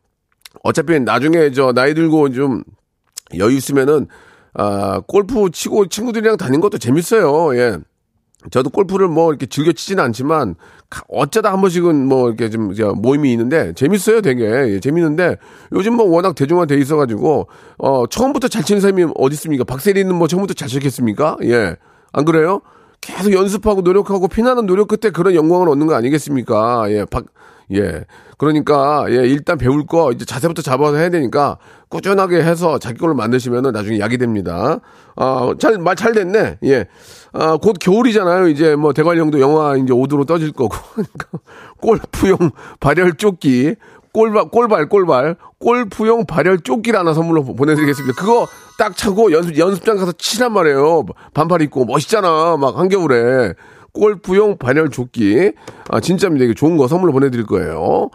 어차피 0.62 0.98
나중에 1.00 1.52
저 1.52 1.72
나이 1.72 1.94
들고 1.94 2.32
좀 2.32 2.64
여유 3.38 3.56
있으면은, 3.56 4.08
아, 4.54 5.00
골프 5.06 5.50
치고 5.50 5.86
친구들이랑 5.86 6.36
다니는 6.36 6.60
것도 6.60 6.78
재밌어요. 6.78 7.56
예. 7.56 7.78
저도 8.50 8.70
골프를 8.70 9.06
뭐 9.06 9.30
이렇게 9.30 9.46
즐겨 9.46 9.70
치지는 9.70 10.02
않지만 10.02 10.56
가- 10.90 11.04
어쩌다 11.08 11.52
한 11.52 11.60
번씩은 11.60 12.08
뭐 12.08 12.26
이렇게 12.28 12.50
좀저 12.50 12.92
모임이 12.94 13.30
있는데 13.32 13.72
재밌어요 13.74 14.20
되게 14.20 14.44
예, 14.74 14.80
재밌는데 14.80 15.36
요즘 15.70 15.94
뭐 15.94 16.06
워낙 16.06 16.34
대중화 16.34 16.66
돼 16.66 16.76
있어가지고 16.76 17.46
어 17.78 18.06
처음부터 18.08 18.48
잘 18.48 18.64
치는 18.64 18.80
사람이 18.80 19.12
어디 19.14 19.34
있습니까 19.34 19.62
박세리는 19.62 20.12
뭐 20.12 20.26
처음부터 20.26 20.54
잘 20.54 20.66
치겠습니까 20.68 21.36
예안 21.44 22.24
그래요 22.26 22.62
계속 23.00 23.32
연습하고 23.32 23.82
노력하고 23.82 24.26
피나는 24.26 24.66
노력 24.66 24.88
끝에 24.88 25.12
그런 25.12 25.36
영광을 25.36 25.68
얻는 25.68 25.86
거 25.86 25.94
아니겠습니까 25.94 26.90
예박 26.90 27.26
예. 27.74 28.04
그러니까, 28.38 29.06
예, 29.08 29.14
일단 29.28 29.56
배울 29.56 29.86
거, 29.86 30.10
이제 30.10 30.24
자세부터 30.24 30.62
잡아서 30.62 30.96
해야 30.96 31.10
되니까, 31.10 31.58
꾸준하게 31.96 32.42
해서 32.42 32.78
자기 32.78 32.98
걸로 32.98 33.14
만드시면은 33.14 33.72
나중에 33.72 33.98
약이 34.00 34.16
됩니다. 34.16 34.80
아, 35.14 35.52
잘, 35.58 35.76
말 35.76 35.94
잘 35.94 36.12
됐네. 36.14 36.56
예. 36.64 36.86
아, 37.34 37.58
곧 37.58 37.76
겨울이잖아요. 37.78 38.48
이제 38.48 38.74
뭐, 38.76 38.94
대관령도 38.94 39.40
영화 39.40 39.76
이제 39.76 39.92
5도로 39.92 40.26
떠질 40.26 40.52
거고. 40.52 40.74
그러니까 40.94 41.28
골프용 41.82 42.50
발열 42.80 43.12
조끼, 43.18 43.74
꼴발, 44.14 44.48
꼴발, 44.48 44.88
꼴발, 44.88 45.36
골프용 45.60 46.24
발열 46.24 46.60
조끼를 46.60 46.98
하나 46.98 47.12
선물로 47.12 47.44
보- 47.44 47.54
보내드리겠습니다. 47.54 48.18
그거 48.18 48.46
딱 48.78 48.96
차고 48.96 49.30
연습, 49.32 49.58
연습장 49.58 49.98
가서 49.98 50.12
치란 50.12 50.54
말이에요. 50.54 51.04
반팔 51.34 51.60
입고 51.62 51.84
멋있잖아. 51.84 52.56
막 52.58 52.78
한겨울에. 52.78 53.52
골프용 53.92 54.56
발열 54.56 54.88
조끼. 54.88 55.52
아, 55.90 56.00
진짜입니다. 56.00 56.46
이게 56.46 56.54
좋은 56.54 56.78
거 56.78 56.88
선물로 56.88 57.12
보내드릴 57.12 57.44
거예요. 57.44 58.08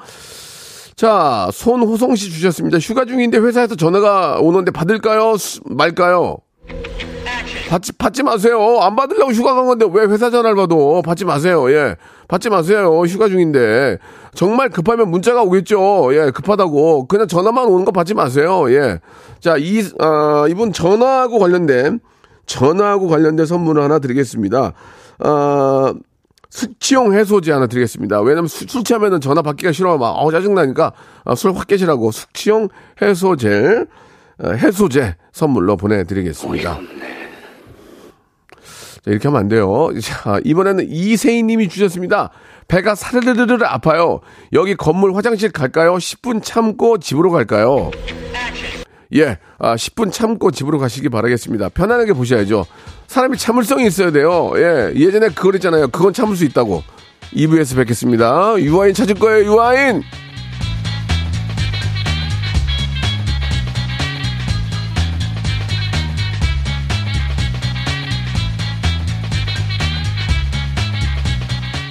자, 1.08 1.48
손호성 1.54 2.16
씨 2.16 2.32
주셨습니다. 2.32 2.80
휴가 2.80 3.06
중인데 3.06 3.38
회사에서 3.38 3.76
전화가 3.76 4.40
오는데 4.42 4.72
받을까요? 4.72 5.38
수- 5.38 5.62
말까요? 5.66 6.38
받지, 7.70 7.92
받지 7.94 8.24
마세요. 8.24 8.80
안 8.82 8.96
받으려고 8.96 9.32
휴가 9.32 9.54
간 9.54 9.68
건데 9.68 9.86
왜 9.94 10.06
회사 10.06 10.32
전화를 10.32 10.56
받어? 10.56 11.04
받지 11.06 11.24
마세요. 11.24 11.72
예. 11.72 11.96
받지 12.28 12.50
마세요. 12.50 13.00
휴가 13.04 13.28
중인데. 13.28 14.00
정말 14.34 14.70
급하면 14.70 15.12
문자가 15.12 15.44
오겠죠. 15.44 16.10
예, 16.16 16.32
급하다고. 16.32 17.08
그냥 17.08 17.28
전화만 17.28 17.68
오는 17.68 17.86
거 17.86 17.92
받지 17.92 18.16
마세요. 18.16 18.66
예. 18.74 19.00
자, 19.40 19.56
이, 19.58 19.84
아, 20.00 20.48
이분 20.50 20.74
전화하고 20.74 21.38
관련된, 21.38 22.00
전화하고 22.48 23.08
관련된 23.08 23.46
선물을 23.46 23.84
하나 23.84 24.00
드리겠습니다. 24.00 24.74
아, 25.20 25.94
숙취용 26.50 27.14
해소제 27.14 27.52
하나 27.52 27.68
드리겠습니다. 27.68 28.22
왜냐면 28.22 28.48
술, 28.48 28.68
술 28.70 28.84
취하면은 28.84 29.22
전화 29.22 29.42
받기가 29.42 29.72
싫어. 29.72 29.98
막, 29.98 30.12
어우, 30.12 30.32
짜증나니까, 30.32 30.94
아, 31.26 31.36
술확 31.36 31.68
깨시라고 31.68 32.12
숙취용 32.12 32.70
해소제, 33.02 33.86
어, 34.40 34.52
해소제 34.52 35.16
선물로 35.32 35.78
보내드리겠습니다. 35.78 36.80
자, 39.08 39.12
이렇게 39.12 39.28
하면 39.28 39.42
안 39.42 39.48
돼요. 39.48 39.90
자, 40.02 40.40
이번에는 40.44 40.86
이세희 40.90 41.44
님이 41.44 41.70
주셨습니다. 41.70 42.32
배가 42.68 42.96
사르르르르 42.96 43.64
아파요. 43.66 44.20
여기 44.54 44.76
건물 44.76 45.16
화장실 45.16 45.52
갈까요? 45.52 45.96
10분 45.96 46.44
참고 46.44 46.98
집으로 46.98 47.32
갈까요? 47.32 47.92
예, 49.16 49.38
아, 49.58 49.76
10분 49.76 50.12
참고 50.12 50.52
집으로 50.52 50.80
가시기 50.80 51.08
바라겠습니다. 51.08 51.70
편안하게 51.70 52.14
보셔야죠. 52.14 52.66
사람이 53.08 53.38
참을성이 53.38 53.88
있어야 53.88 54.12
돼요. 54.12 54.52
예, 54.58 54.94
예전에 54.96 55.30
그걸 55.30 55.56
있잖아요. 55.56 55.88
그건 55.88 56.14
참을 56.14 56.36
수 56.36 56.46
있다고. 56.46 56.84
2부에서 57.34 57.76
뵙겠습니다. 57.78 58.56
유아인 58.60 58.94
찾을 58.94 59.16
거예요, 59.16 59.46
유아인! 59.46 60.04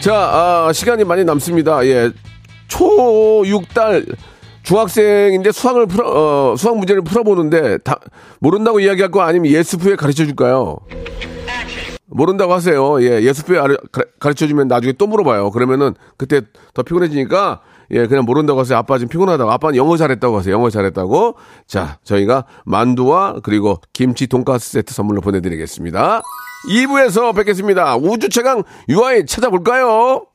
자, 0.01 0.15
아, 0.15 0.73
시간이 0.73 1.03
많이 1.03 1.25
남습니다. 1.25 1.85
예. 1.87 2.13
초 2.69 3.43
6달 3.43 4.15
중학생인데 4.67 5.53
수학을 5.53 5.87
풀어, 5.87 6.11
어, 6.53 6.57
수학 6.57 6.77
문제를 6.77 7.03
풀어보는데 7.03 7.79
다, 7.79 8.01
모른다고 8.41 8.81
이야기할 8.81 9.13
거 9.13 9.21
아니면 9.23 9.53
예스프에 9.53 9.95
가르쳐 9.95 10.25
줄까요? 10.25 10.79
모른다고 12.07 12.53
하세요. 12.53 13.01
예, 13.03 13.23
예스프에 13.23 13.61
가르쳐 14.19 14.47
주면 14.49 14.67
나중에 14.67 14.93
또 14.95 15.07
물어봐요. 15.07 15.53
그러면은 15.53 15.95
그때 16.17 16.41
더 16.75 16.83
피곤해지니까 16.83 17.61
예, 17.93 18.07
그냥 18.09 18.25
모른다고 18.25 18.59
하세요. 18.59 18.77
아빠 18.77 18.99
지금 18.99 19.09
피곤하다고. 19.09 19.51
아빠는 19.53 19.77
영어 19.77 19.97
잘했다고 19.97 20.39
하세요. 20.39 20.53
영어 20.53 20.69
잘했다고. 20.69 21.37
자, 21.69 21.99
저희가 22.03 22.45
만두와 22.65 23.37
그리고 23.45 23.81
김치 23.93 24.27
돈가스 24.27 24.73
세트 24.73 24.93
선물로 24.93 25.21
보내드리겠습니다. 25.21 26.23
2부에서 26.69 27.37
뵙겠습니다. 27.37 27.97
우주 27.97 28.29
최강 28.31 28.65
유아인 28.89 29.27
찾아볼까요? 29.27 30.27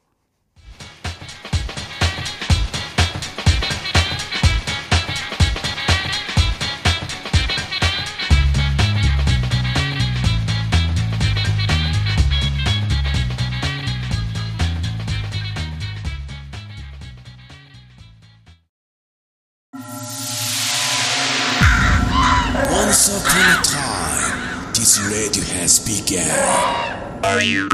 Radio, 27.41 27.67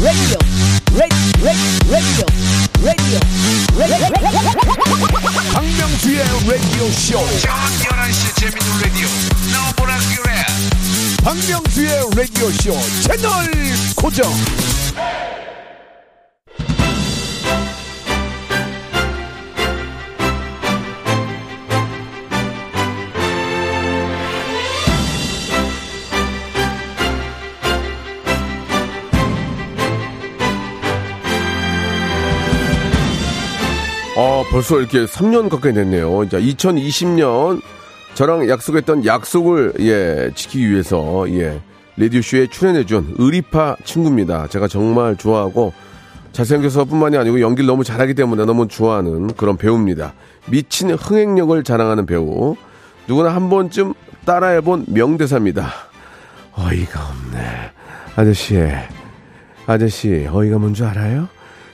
radio, 0.00 0.38
radio, 0.80 1.20
radio, 1.90 2.24
radio. 2.82 3.20
박명수의 5.52 6.24
라디오 6.48 6.90
쇼. 6.90 7.18
저녁 7.38 7.54
11시 7.80 8.34
재밌는 8.36 8.80
라디오. 8.80 9.08
너보라 9.52 9.98
그래. 10.16 10.46
박명수의 11.22 11.90
라디오 12.16 12.50
쇼 12.50 12.80
채널 13.02 13.52
고정. 13.94 14.32
벌써 34.54 34.78
이렇게 34.78 35.04
3년 35.04 35.48
가까이 35.48 35.74
됐네요. 35.74 36.28
자, 36.28 36.38
2020년 36.38 37.60
저랑 38.14 38.48
약속했던 38.48 39.04
약속을 39.04 39.72
예, 39.80 40.30
지키기 40.32 40.70
위해서 40.70 41.28
예, 41.30 41.60
라디오쇼에 41.96 42.46
출연해준 42.46 43.16
의리파 43.18 43.78
친구입니다. 43.84 44.46
제가 44.46 44.68
정말 44.68 45.16
좋아하고 45.16 45.72
잘생겨서 46.30 46.84
뿐만이 46.84 47.16
아니고 47.16 47.40
연기를 47.40 47.66
너무 47.66 47.82
잘하기 47.82 48.14
때문에 48.14 48.44
너무 48.44 48.68
좋아하는 48.68 49.34
그런 49.34 49.56
배우입니다. 49.56 50.14
미친 50.46 50.92
흥행력을 50.92 51.64
자랑하는 51.64 52.06
배우. 52.06 52.54
누구나 53.08 53.34
한 53.34 53.50
번쯤 53.50 53.94
따라해본 54.24 54.84
명대사입니다. 54.86 55.68
어이가 56.52 57.08
없네. 57.08 57.40
아저씨, 58.14 58.56
아저씨, 59.66 60.28
어이가 60.30 60.58
뭔 60.58 60.74
줄 60.74 60.86
알아요? 60.86 61.26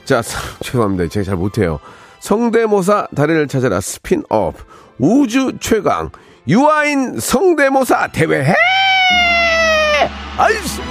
자, 0.03 0.23
죄송합니다. 0.63 1.09
제가 1.09 1.23
잘 1.23 1.35
못해요. 1.35 1.79
성대모사 2.21 3.07
다리를 3.15 3.47
찾아라. 3.47 3.81
스핀업 3.81 4.55
우주 4.99 5.53
최강. 5.59 6.09
유아인 6.47 7.19
성대모사 7.19 8.07
대회. 8.13 8.53
아이씨! 10.37 10.81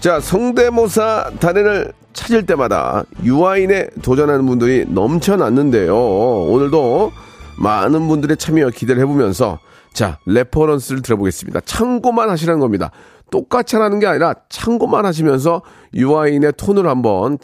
자 0.00 0.20
성대모사 0.20 1.32
다리를 1.40 1.92
찾을 2.12 2.46
때마다 2.46 3.04
유아인에 3.24 3.88
도전하는 4.02 4.46
분들이 4.46 4.84
넘쳐났는데요. 4.88 5.96
오늘도 5.96 7.12
많은 7.56 8.06
분들의 8.08 8.36
참여 8.36 8.70
기대를 8.70 9.02
해보면서 9.02 9.58
자 9.92 10.18
reference를 10.26 11.02
들어보겠습니다. 11.02 11.60
참고만 11.64 12.30
하시라는 12.30 12.60
겁니다. 12.60 12.90
똑같이 13.30 13.76
하라는 13.76 13.98
게 13.98 14.06
아니라 14.06 14.34
참고만 14.48 15.04
하시면서 15.04 15.62
유아인의 15.94 16.52
톤을 16.56 16.86
한번 16.86 17.38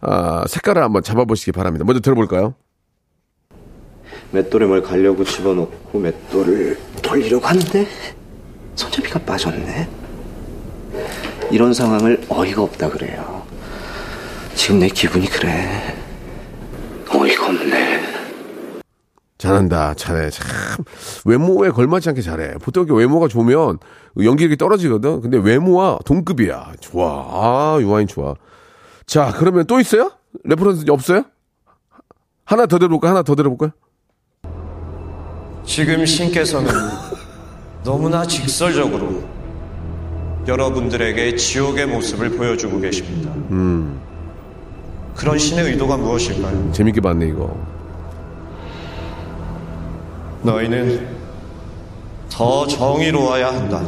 아, 0.00 0.44
색깔을 0.46 0.82
한번 0.82 1.02
잡아보시기 1.02 1.52
바랍니다. 1.52 1.84
먼저 1.84 2.00
들어볼까요? 2.00 2.54
맷돌에 4.32 4.66
뭘 4.66 4.82
가려고 4.82 5.24
집어넣고 5.24 5.98
맷돌을 5.98 6.78
돌리려고 7.02 7.46
하는데 7.46 7.86
손잡이가 8.74 9.20
빠졌네. 9.20 9.88
이런 11.50 11.72
상황을 11.72 12.20
어이가 12.28 12.62
없다 12.62 12.90
그래요. 12.90 13.42
지금 14.54 14.80
내 14.80 14.88
기분이 14.88 15.28
그래. 15.28 15.94
어이가 17.08 17.46
없네. 17.46 17.95
잘한다, 19.38 19.94
잘해. 19.94 20.30
참 20.30 20.46
외모에 21.26 21.70
걸맞지 21.70 22.08
않게 22.08 22.22
잘해. 22.22 22.54
보통 22.62 22.84
이렇게 22.86 22.98
외모가 22.98 23.28
좋으면 23.28 23.78
연기력이 24.22 24.56
떨어지거든. 24.56 25.20
근데 25.20 25.36
외모와 25.38 25.98
동급이야. 26.06 26.72
좋아. 26.80 27.26
아, 27.28 27.78
유아인 27.80 28.06
좋아. 28.06 28.34
자, 29.04 29.32
그러면 29.36 29.66
또 29.66 29.78
있어요? 29.78 30.10
reference 30.44 30.86
없어요? 30.88 31.24
하나 32.44 32.66
더 32.66 32.78
들어볼까? 32.78 33.10
하나 33.10 33.22
더 33.22 33.34
들어볼까요? 33.34 33.70
지금 35.64 36.06
신께서는 36.06 36.70
너무나 37.84 38.24
직설적으로 38.26 39.22
여러분들에게 40.46 41.36
지옥의 41.36 41.86
모습을 41.86 42.30
보여주고 42.30 42.80
계십니다. 42.80 43.32
그런 45.14 45.38
신의 45.38 45.64
의도가 45.64 45.96
무엇일까요? 45.96 46.72
재밌게 46.72 47.00
봤네, 47.00 47.26
이거. 47.28 47.75
너희는 50.46 51.06
더 52.30 52.66
정의로워야 52.66 53.48
한다. 53.48 53.84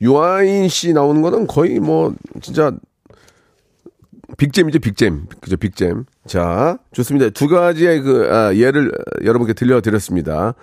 유아인 0.00 0.68
씨 0.68 0.92
나오는 0.92 1.22
거는 1.22 1.46
거의 1.46 1.78
뭐, 1.78 2.14
진짜, 2.42 2.72
빅잼이죠, 4.36 4.80
빅잼. 4.80 5.26
그죠, 5.40 5.56
빅잼. 5.56 6.04
자, 6.26 6.78
좋습니다. 6.92 7.30
두 7.30 7.48
가지의 7.48 8.00
그, 8.00 8.28
아, 8.30 8.54
예를 8.54 8.90
여러분께 9.24 9.52
들려드렸습니다. 9.54 10.54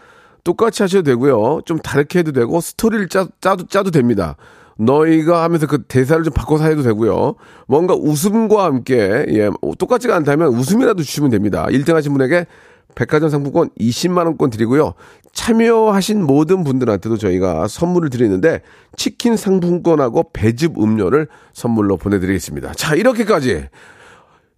똑같이 0.43 0.83
하셔도 0.83 1.03
되고요. 1.03 1.61
좀 1.65 1.79
다르게 1.79 2.19
해도 2.19 2.31
되고, 2.31 2.59
스토리를 2.59 3.07
짜, 3.07 3.27
짜도, 3.41 3.67
짜도 3.67 3.91
됩니다. 3.91 4.35
너희가 4.77 5.43
하면서 5.43 5.67
그 5.67 5.83
대사를 5.83 6.23
좀 6.23 6.33
바꿔서 6.33 6.65
해도 6.65 6.81
되고요. 6.83 7.35
뭔가 7.67 7.93
웃음과 7.95 8.63
함께, 8.63 9.25
예, 9.29 9.49
똑같지가 9.77 10.15
않다면 10.15 10.49
웃음이라도 10.49 11.03
주시면 11.03 11.29
됩니다. 11.31 11.65
1등 11.69 11.93
하신 11.93 12.13
분에게 12.13 12.47
백화점 12.95 13.29
상품권 13.29 13.69
20만 13.79 14.25
원권 14.25 14.49
드리고요. 14.51 14.93
참여하신 15.31 16.23
모든 16.23 16.63
분들한테도 16.63 17.17
저희가 17.17 17.67
선물을 17.67 18.09
드리는데 18.09 18.61
치킨 18.95 19.35
상품권하고 19.35 20.31
배즙 20.31 20.77
음료를 20.77 21.27
선물로 21.53 21.97
보내드리겠습니다. 21.97 22.73
자 22.73 22.93
이렇게까지 22.93 23.67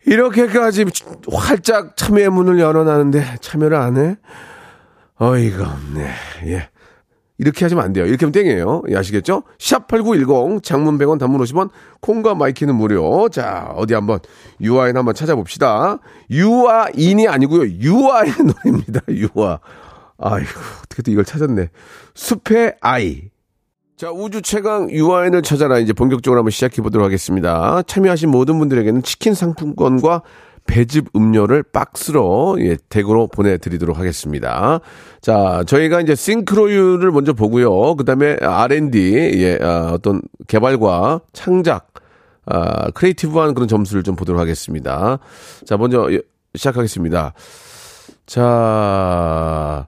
이렇게까지 0.06 0.86
활짝 1.32 1.96
참여의 1.96 2.30
문을 2.30 2.60
열어놨는데 2.60 3.38
참여를 3.40 3.78
안 3.78 3.98
해? 3.98 4.18
어이가 5.18 5.64
없네. 5.64 6.10
예. 6.48 6.70
이렇게 7.38 7.66
하시면 7.66 7.84
안 7.84 7.94
돼요. 7.94 8.06
이렇게 8.06 8.26
하면 8.26 8.32
땡이에요. 8.32 8.84
예, 8.90 8.96
아시겠죠? 8.96 9.44
샵8910 9.58 10.64
장문 10.64 10.98
100원 10.98 11.20
단문 11.20 11.42
50원 11.42 11.70
콩과 12.02 12.36
마이케이는 12.36 12.76
무료. 12.76 13.28
자, 13.30 13.72
어디 13.76 13.94
한번 13.94 14.20
유아인 14.62 14.96
한번 14.96 15.14
찾아봅시다. 15.14 16.00
유아인이 16.32 17.28
아니고요. 17.28 17.68
유아의 17.82 18.32
노래입니다. 18.64 19.02
유아. 19.10 19.60
아이고, 20.18 20.50
어떻게 20.84 21.02
또 21.02 21.12
이걸 21.12 21.26
찾았네. 21.26 21.70
숲의 22.14 22.76
아이. 22.80 23.24
자, 23.98 24.12
우주 24.12 24.42
최강 24.42 24.90
유아인을 24.90 25.42
찾아라. 25.42 25.80
이제 25.80 25.92
본격적으로 25.92 26.40
한번 26.40 26.52
시작해 26.52 26.82
보도록 26.82 27.06
하겠습니다. 27.06 27.82
참여하신 27.84 28.30
모든 28.30 28.60
분들에게는 28.60 29.04
치킨 29.04 29.34
상품권과 29.34 30.22
배즙 30.68 31.10
음료를 31.16 31.64
박스로 31.64 32.58
예, 32.60 32.78
댁으로 32.90 33.28
보내드리도록 33.28 33.98
하겠습니다. 33.98 34.80
자, 35.22 35.64
저희가 35.66 36.02
이제 36.02 36.16
싱크로율을 36.16 37.12
먼저 37.12 37.34
보고요. 37.34 37.96
그 37.96 38.04
다음에 38.04 38.38
R&D, 38.42 39.14
예, 39.42 39.60
아, 39.62 39.92
어떤 39.94 40.22
개발과 40.48 41.22
창작, 41.34 41.94
아, 42.46 42.90
creative한 42.92 43.54
그런 43.54 43.68
점수를 43.68 44.04
좀 44.04 44.16
보도록 44.16 44.42
하겠습니다. 44.42 45.20
자, 45.66 45.78
먼저 45.78 46.08
예, 46.12 46.20
시작하겠습니다. 46.56 47.34
자, 48.26 49.88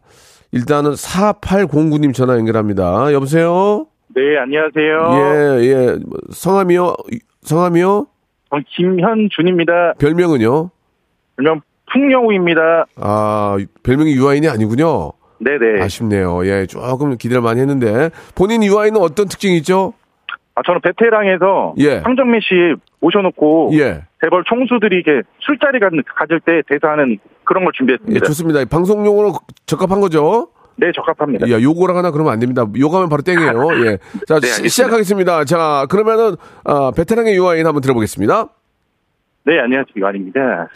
일단은 0.51 0.91
4809님 0.91 2.13
전화 2.13 2.35
연결합니다. 2.37 3.11
여보세요? 3.13 3.87
네, 4.15 4.21
안녕하세요. 4.39 5.61
예, 5.61 5.67
예. 5.67 5.99
성함이요? 6.31 6.95
성함이요? 7.41 8.07
전 8.49 8.63
김현준입니다. 8.67 9.93
별명은요? 9.99 10.69
별명 11.36 11.62
풍영우입니다. 11.91 12.86
아, 12.97 13.57
별명이 13.83 14.13
유아인이 14.13 14.47
아니군요. 14.47 15.13
네네. 15.39 15.81
아쉽네요. 15.81 16.45
예, 16.45 16.65
조금 16.65 17.17
기대를 17.17 17.41
많이 17.41 17.62
했는데 17.62 18.10
본인 18.36 18.63
유아인은 18.63 18.99
어떤 18.99 19.27
특징이 19.27 19.57
있죠? 19.57 19.93
아, 20.55 20.62
저는 20.65 20.81
베테랑에서 20.81 21.75
예. 21.77 21.97
황정민 21.97 22.41
씨 22.41 22.75
모셔놓고 22.99 23.69
예. 23.73 24.01
재벌 24.23 24.43
총수들이 24.45 24.99
이게 24.99 25.21
술자리 25.39 25.79
가, 25.79 25.89
가질 26.15 26.39
때 26.39 26.63
대사하는 26.67 27.19
그런 27.43 27.63
걸 27.63 27.71
예, 27.75 27.77
준비했습니다. 27.77 28.25
좋습니다. 28.25 28.65
방송용으로 28.65 29.33
적합한 29.67 30.01
거죠? 30.01 30.49
네, 30.77 30.91
적합합니다. 30.93 31.49
야, 31.49 31.59
요거랑 31.61 31.97
하나 31.97 32.11
그러면 32.11 32.31
안 32.33 32.39
됩니다. 32.39 32.65
요거하면 32.77 33.09
바로 33.09 33.23
땡이에요. 33.23 33.51
예. 33.85 33.97
자, 34.27 34.39
네, 34.39 34.47
시-. 34.47 34.69
시작하겠습니다. 34.69 35.43
자, 35.45 35.87
그러면은, 35.89 36.35
아, 36.63 36.91
베테랑의 36.95 37.35
유아인 37.35 37.65
한번 37.65 37.81
들어보겠습니다. 37.81 38.47
네, 39.45 39.59
안녕하세요. 39.59 39.93
이완입니다. 39.97 40.69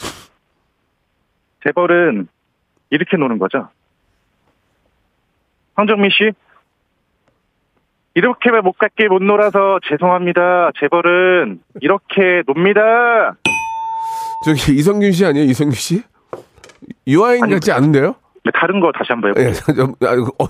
재벌은 1.64 2.28
이렇게 2.90 3.16
노는 3.18 3.38
거죠. 3.38 3.70
황정민 5.76 6.10
씨? 6.12 6.32
이렇게 8.16 8.50
못 8.64 8.74
갔게 8.78 9.08
못 9.08 9.22
놀아서 9.22 9.80
죄송합니다. 9.88 10.72
재벌은 10.80 11.62
이렇게 11.82 12.42
놉니다. 12.48 13.36
저기, 14.44 14.76
이성균 14.78 15.12
씨 15.12 15.26
아니에요? 15.26 15.46
이성균 15.46 15.76
씨? 15.76 16.04
유아인 17.08 17.48
같지 17.50 17.72
않은데요? 17.72 18.16
네, 18.44 18.52
다른 18.56 18.80
거 18.80 18.92
다시 18.92 19.08
한번 19.10 19.32
해볼게요. 19.32 19.50
예, 19.50 19.54
좀, 19.76 19.94
아, 20.02 20.14
어, 20.44 20.48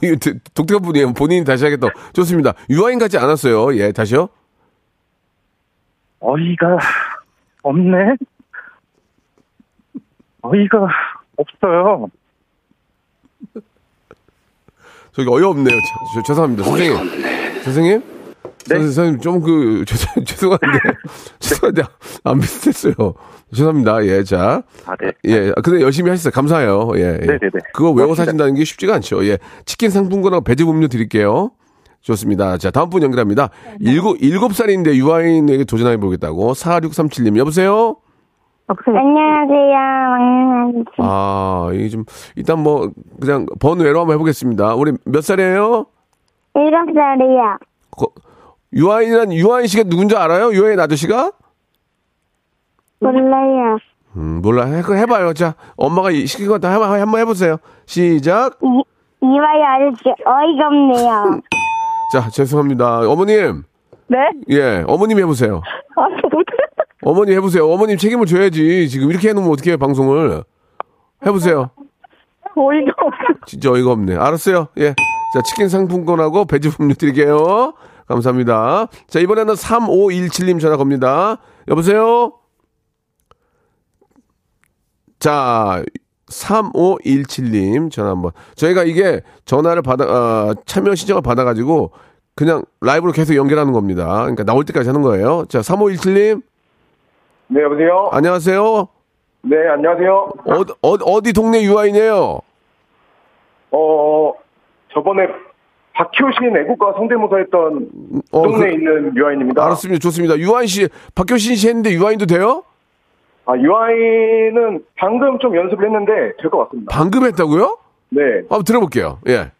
독특한 0.53 0.81
분이에요. 0.81 1.13
본인이 1.13 1.43
다시 1.43 1.65
하겠다. 1.65 1.87
좋습니다. 2.13 2.53
유아인 2.69 2.99
같지 2.99 3.17
않았어요. 3.17 3.75
예, 3.77 3.91
다시요. 3.91 4.29
어이가 6.19 6.77
없네. 7.63 8.15
어이가 10.43 10.87
없어요. 11.37 12.07
저기 15.11 15.27
어이없네요. 15.29 15.77
저, 15.77 16.21
저, 16.21 16.23
죄송합니다. 16.27 16.63
선생님. 16.63 17.61
선생님? 17.63 18.03
네? 18.69 18.75
선- 18.75 18.81
선생님, 18.83 19.19
좀 19.19 19.41
그, 19.41 19.83
죄송, 19.87 20.23
죄송한데. 20.23 20.67
죄송한데, 21.39 21.81
안 22.23 22.39
비슷했어요. 22.39 22.93
죄송합니다. 23.53 24.05
예, 24.05 24.23
자. 24.23 24.63
아, 24.85 24.95
네. 24.95 25.11
예, 25.25 25.51
근데 25.63 25.81
열심히 25.81 26.09
하셨어요. 26.09 26.31
감사해요. 26.31 26.89
예. 26.95 26.99
예. 26.99 27.11
네네네. 27.25 27.51
그거 27.73 27.87
외워 27.91 28.07
고맙습니다. 28.07 28.25
사신다는 28.25 28.55
게 28.55 28.63
쉽지가 28.63 28.95
않죠. 28.95 29.25
예. 29.27 29.37
치킨 29.65 29.89
상품권하고 29.89 30.43
배즙 30.43 30.69
음료 30.69 30.87
드릴게요. 30.87 31.51
좋습니다. 32.01 32.57
자, 32.57 32.71
다음 32.71 32.89
분 32.89 33.03
연결합니다. 33.03 33.49
일곱, 33.79 34.17
일곱 34.21 34.53
살인데 34.55 34.95
유아인에게 34.95 35.65
도전해 35.65 35.97
보겠다고. 35.97 36.53
4637님, 36.53 37.37
여보세요? 37.37 37.97
안녕하세요. 38.67 40.83
아, 40.99 41.69
이게 41.73 41.89
좀, 41.89 42.05
일단 42.35 42.59
뭐, 42.59 42.89
그냥 43.19 43.45
번외로 43.59 43.99
한번 43.99 44.13
해보겠습니다. 44.15 44.75
우리 44.75 44.93
몇 45.05 45.21
살이에요? 45.23 45.85
일곱 46.55 46.93
살이요. 46.93 47.57
거- 47.91 48.11
유아인이란 48.73 49.33
유아인 49.33 49.67
씨가 49.67 49.83
누군지 49.83 50.15
알아요? 50.15 50.53
유아인 50.53 50.79
아저씨가? 50.79 51.31
몰라요. 53.01 53.77
음, 54.15 54.41
몰라. 54.41 54.65
해, 54.65 54.77
해봐요. 54.81 55.33
자, 55.33 55.55
엄마가 55.77 56.11
이- 56.11 56.25
시킨 56.25 56.47
거다 56.47 56.71
한번, 56.71 56.99
한번 56.99 57.19
해보세요. 57.21 57.57
시작. 57.85 58.57
이, 58.61 58.83
이와이 59.23 59.63
아저씨 59.63 60.09
어이가 60.09 60.67
없네요. 60.67 61.41
자, 62.13 62.29
죄송합니다. 62.29 63.09
어머님. 63.09 63.63
네? 64.07 64.17
예, 64.49 64.83
어머님 64.87 65.19
해보세요. 65.19 65.61
아, 65.95 66.01
못해. 66.31 66.51
어머님 67.03 67.33
해보세요. 67.35 67.69
어머님 67.69 67.97
책임을 67.97 68.25
져야지. 68.25 68.89
지금 68.89 69.09
이렇게 69.09 69.29
해놓으면 69.29 69.51
어떻게 69.51 69.71
해, 69.71 69.77
방송을. 69.77 70.43
해보세요. 71.25 71.69
어이가 72.55 72.91
없어. 72.97 73.39
진짜 73.45 73.71
어이가 73.71 73.91
없네. 73.91 74.15
알았어요. 74.17 74.67
예. 74.77 74.93
자, 75.33 75.41
치킨 75.45 75.69
상품권하고 75.69 76.45
음료 76.81 76.93
드릴게요. 76.93 77.73
감사합니다. 78.07 78.87
자, 79.07 79.19
이번에는 79.19 79.53
3517님 79.53 80.59
전화 80.59 80.75
겁니다. 80.75 81.37
여보세요? 81.69 82.33
자, 85.21 85.83
3517님 86.29 87.91
전화 87.91 88.09
한번. 88.09 88.31
저희가 88.55 88.83
이게 88.83 89.21
전화를 89.45 89.83
받아, 89.83 90.05
아, 90.07 90.55
참여 90.65 90.95
신청을 90.95 91.21
받아가지고 91.21 91.91
그냥 92.35 92.63
라이브로 92.81 93.11
계속 93.11 93.35
연결하는 93.35 93.71
겁니다. 93.71 94.07
그러니까 94.21 94.43
나올 94.43 94.65
때까지 94.65 94.89
하는 94.89 95.03
거예요. 95.03 95.45
자, 95.47 95.59
3517님. 95.59 96.41
네, 97.49 97.61
여보세요? 97.61 98.09
안녕하세요. 98.11 98.87
네, 99.43 99.57
안녕하세요. 99.75 100.11
어, 100.47 100.61
어, 100.81 100.89
어디 101.11 101.33
동네 101.33 101.61
유아인이에요? 101.63 102.39
어, 103.71 104.33
저번에 104.91 105.27
박효신 105.93 106.57
애국가 106.57 106.93
성대모사 106.97 107.37
했던 107.37 107.89
어, 108.31 108.41
동네에 108.41 108.69
그- 108.69 108.73
있는 108.73 109.15
유아인입니다. 109.15 109.63
알았습니다. 109.63 109.99
좋습니다. 109.99 110.35
유아인 110.39 110.65
씨, 110.65 110.87
박효신 111.13 111.55
씨 111.57 111.67
했는데 111.67 111.91
유아인도 111.93 112.25
돼요? 112.25 112.63
아, 113.45 113.55
유아인은 113.57 114.85
방금 114.97 115.39
좀 115.39 115.55
연습을 115.55 115.85
했는데 115.85 116.33
될 116.39 116.49
것 116.51 116.65
같습니다. 116.65 116.95
방금 116.95 117.25
했다고요? 117.25 117.77
네. 118.09 118.21
한번 118.49 118.63
들어볼게요. 118.63 119.19
예. 119.27 119.51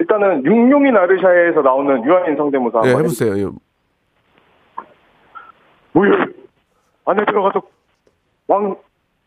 일단은 0.00 0.44
육룡이 0.44 0.90
나르샤에서 0.90 1.62
나오는 1.62 2.04
유아인 2.04 2.36
성대모사 2.36 2.80
예, 2.84 2.88
한번 2.88 3.04
해보세요. 3.04 3.38
예. 3.38 3.50
우율 5.94 6.34
안에 7.04 7.24
들어가서 7.26 7.62
왕 8.48 8.76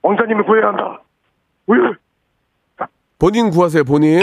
왕자님을 0.02 0.46
구해야 0.46 0.68
한다. 0.68 1.02
우율 1.68 1.98
본인 3.20 3.50
구하세요, 3.50 3.84
본인. 3.84 4.22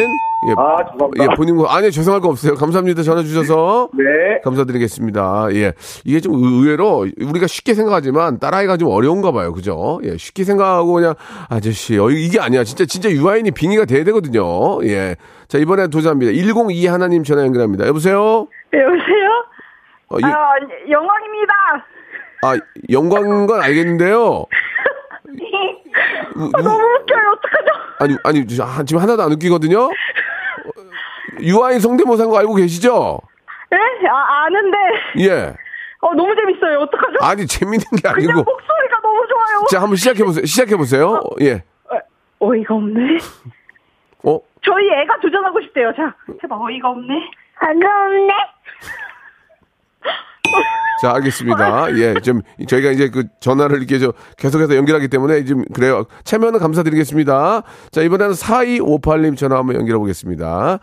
예. 0.48 0.52
아, 0.56 0.76
죄송합니다. 0.92 1.24
예, 1.24 1.28
본인 1.36 1.56
구, 1.56 1.66
아니, 1.66 1.90
죄송할 1.90 2.20
거 2.20 2.28
없어요. 2.28 2.54
감사합니다. 2.54 3.02
전화 3.02 3.22
주셔서. 3.22 3.88
네. 3.94 4.40
감사드리겠습니다. 4.42 5.48
예. 5.52 5.72
이게 6.04 6.20
좀 6.20 6.34
의외로 6.34 7.06
우리가 7.20 7.46
쉽게 7.46 7.74
생각하지만 7.74 8.38
따라하기가 8.38 8.76
좀 8.76 8.88
어려운가 8.90 9.32
봐요. 9.32 9.52
그죠? 9.52 10.00
예. 10.04 10.16
쉽게 10.16 10.44
생각하고 10.44 10.92
그냥 10.92 11.14
아저씨, 11.48 11.98
어, 11.98 12.10
이게 12.10 12.40
아니야. 12.40 12.64
진짜, 12.64 12.84
진짜 12.84 13.10
유아인이 13.10 13.50
빙의가 13.52 13.84
돼야 13.86 14.04
되거든요. 14.04 14.42
예. 14.84 15.16
자, 15.48 15.58
이번에 15.58 15.88
도전합니다. 15.88 16.32
102 16.32 16.86
하나님 16.86 17.22
전화 17.24 17.42
연결합니다. 17.44 17.86
여보세요? 17.86 18.46
여보세요? 18.72 19.30
어, 20.10 20.18
이- 20.18 20.24
아, 20.24 20.30
영광입니다. 20.90 21.54
아, 22.42 22.54
영광인 22.90 23.46
건 23.46 23.62
알겠는데요. 23.62 24.44
아, 26.36 26.62
너무 26.62 26.74
웃겨요. 26.74 27.30
어떡하죠? 27.32 27.84
아니, 28.00 28.16
아니, 28.24 28.46
저- 28.48 28.64
아, 28.64 28.82
지금 28.84 29.00
하나도 29.02 29.22
안 29.22 29.32
웃기거든요? 29.32 29.88
어, 31.34 31.42
유아인 31.42 31.80
성대모사인 31.80 32.30
거 32.30 32.38
알고 32.38 32.54
계시죠? 32.54 33.18
예? 33.72 33.76
아, 34.08 34.44
아는데. 34.44 34.78
예. 35.20 35.54
어, 36.00 36.14
너무 36.14 36.34
재밌어요. 36.36 36.80
어떡하죠? 36.80 37.18
아니, 37.22 37.46
재밌는 37.46 37.78
게 37.78 38.02
그냥 38.02 38.14
아니고. 38.16 38.32
목소리가 38.44 39.00
너무 39.02 39.26
좋아요. 39.26 39.66
자, 39.70 39.80
한번 39.80 39.96
시작해보세요. 39.96 40.44
시작해보세요. 40.44 41.20
예. 41.40 41.62
어 42.40 42.54
이가 42.54 42.74
없네. 42.74 43.00
어? 44.24 44.38
저희 44.62 44.90
애가 44.90 45.18
도전하고 45.20 45.62
싶대요. 45.62 45.92
자, 45.96 46.14
해봐. 46.42 46.56
어이가 46.60 46.90
없네. 46.90 47.14
어이가 47.14 48.02
없네. 48.04 48.34
자, 51.02 51.12
알겠습니다. 51.16 51.98
예, 51.98 52.14
좀 52.22 52.40
저희가 52.68 52.90
이제 52.90 53.10
그 53.10 53.24
전화를 53.40 53.78
이렇게 53.78 53.98
저 53.98 54.12
계속해서 54.38 54.76
연결하기 54.76 55.08
때문에 55.08 55.44
좀 55.44 55.64
그래요. 55.74 56.04
참여는 56.22 56.60
감사드리겠습니다. 56.60 57.62
자, 57.90 58.00
이번에는 58.02 58.32
4258님 58.34 59.36
전화 59.36 59.58
한번 59.58 59.76
연결해 59.76 59.98
보겠습니다. 59.98 60.78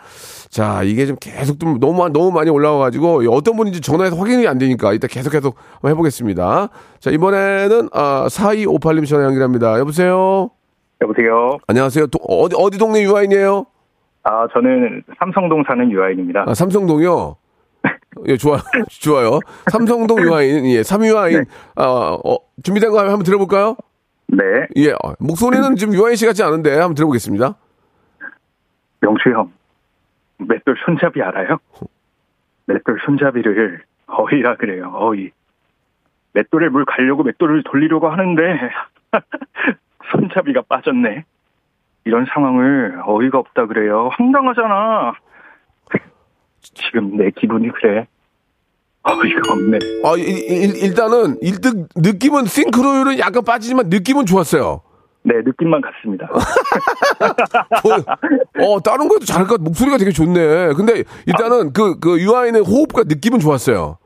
자, 0.50 0.84
이게 0.84 1.06
좀 1.06 1.16
계속 1.20 1.60
좀 1.60 1.80
너무 1.80 2.08
너무 2.10 2.32
많이 2.32 2.50
올라와 2.50 2.78
가지고 2.80 3.24
어떤 3.32 3.56
분인지 3.56 3.82
전화해서 3.82 4.16
확인이 4.18 4.48
안 4.48 4.58
되니까 4.58 4.94
이따 4.94 5.08
계속 5.08 5.32
계속 5.32 5.56
한번 5.76 5.92
해 5.92 5.96
보겠습니다. 5.96 6.70
자, 7.00 7.10
이번에는 7.10 7.90
아, 7.94 8.28
4258님 8.30 9.08
전화 9.08 9.26
연결합니다. 9.26 9.80
여보세요? 9.80 10.50
여보세요. 11.02 11.58
안녕하세요. 11.68 12.08
도- 12.08 12.20
어디 12.28 12.56
어디 12.60 12.78
동네 12.78 13.02
유아인이에요? 13.04 13.66
아, 14.24 14.48
저는 14.54 15.02
삼성동 15.18 15.64
사는 15.68 15.90
유아인입니다. 15.90 16.44
아, 16.48 16.54
삼성동이요? 16.54 17.38
예, 18.28 18.38
좋아요. 18.38 18.60
좋아요. 18.90 19.40
삼성동 19.72 20.22
유아인, 20.28 20.66
예, 20.68 20.84
삼유아인. 20.84 21.46
아, 21.76 22.18
어, 22.24 22.38
준비된 22.64 22.92
거 22.92 23.00
한번 23.00 23.24
들어볼까요? 23.24 23.76
네. 24.28 24.44
예, 24.78 24.92
어, 24.92 25.16
목소리는 25.20 25.76
지금 25.76 25.94
유아인 25.94 26.16
씨 26.16 26.26
같지 26.26 26.44
않은데 26.44 26.72
한번 26.72 26.96
들어보겠습니다. 26.96 27.56
명수 29.02 29.30
형, 29.30 29.52
맷돌 30.38 30.76
손잡이 30.86 31.22
알아요? 31.22 31.58
맷돌 32.66 33.00
손잡이를 33.06 33.84
어이라 34.08 34.58
그래요, 34.58 34.92
어이. 34.94 35.32
맷돌에 36.34 36.70
물 36.70 36.86
가려고 36.86 37.24
맷돌을 37.24 37.64
돌리려고 37.64 38.10
하는데, 38.10 38.42
손잡이가 40.12 40.62
빠졌네. 40.68 41.26
이런 42.06 42.26
상황을 42.34 43.02
어이가 43.06 43.38
없다 43.40 43.66
그래요. 43.68 44.10
황당하잖아. 44.14 45.14
지금 46.62 47.18
내 47.18 47.30
기분이 47.32 47.70
그래. 47.74 48.08
어이가 49.04 49.54
없네. 49.54 49.80
아, 50.04 50.16
일, 50.16 50.28
일, 50.28 50.76
일단은, 50.84 51.40
일단, 51.42 51.88
느낌은, 51.96 52.46
싱크로율은 52.46 53.18
약간 53.18 53.44
빠지지만 53.44 53.90
느낌은 53.90 54.28
좋았어요. 54.28 54.82
네, 55.24 55.34
느낌만 55.44 55.82
같습니다. 55.82 56.30
어, 58.60 58.80
다른 58.82 59.08
거에도 59.08 59.26
잘할 59.26 59.48
것 59.48 59.58
같, 59.58 59.64
목소리가 59.64 59.98
되게 59.98 60.12
좋네. 60.12 60.74
근데 60.74 61.04
일단은 61.26 61.74
그, 61.74 62.00
그 62.00 62.20
유아인의 62.22 62.62
호흡과 62.62 63.04
느낌은 63.08 63.40
좋았어요. 63.40 63.98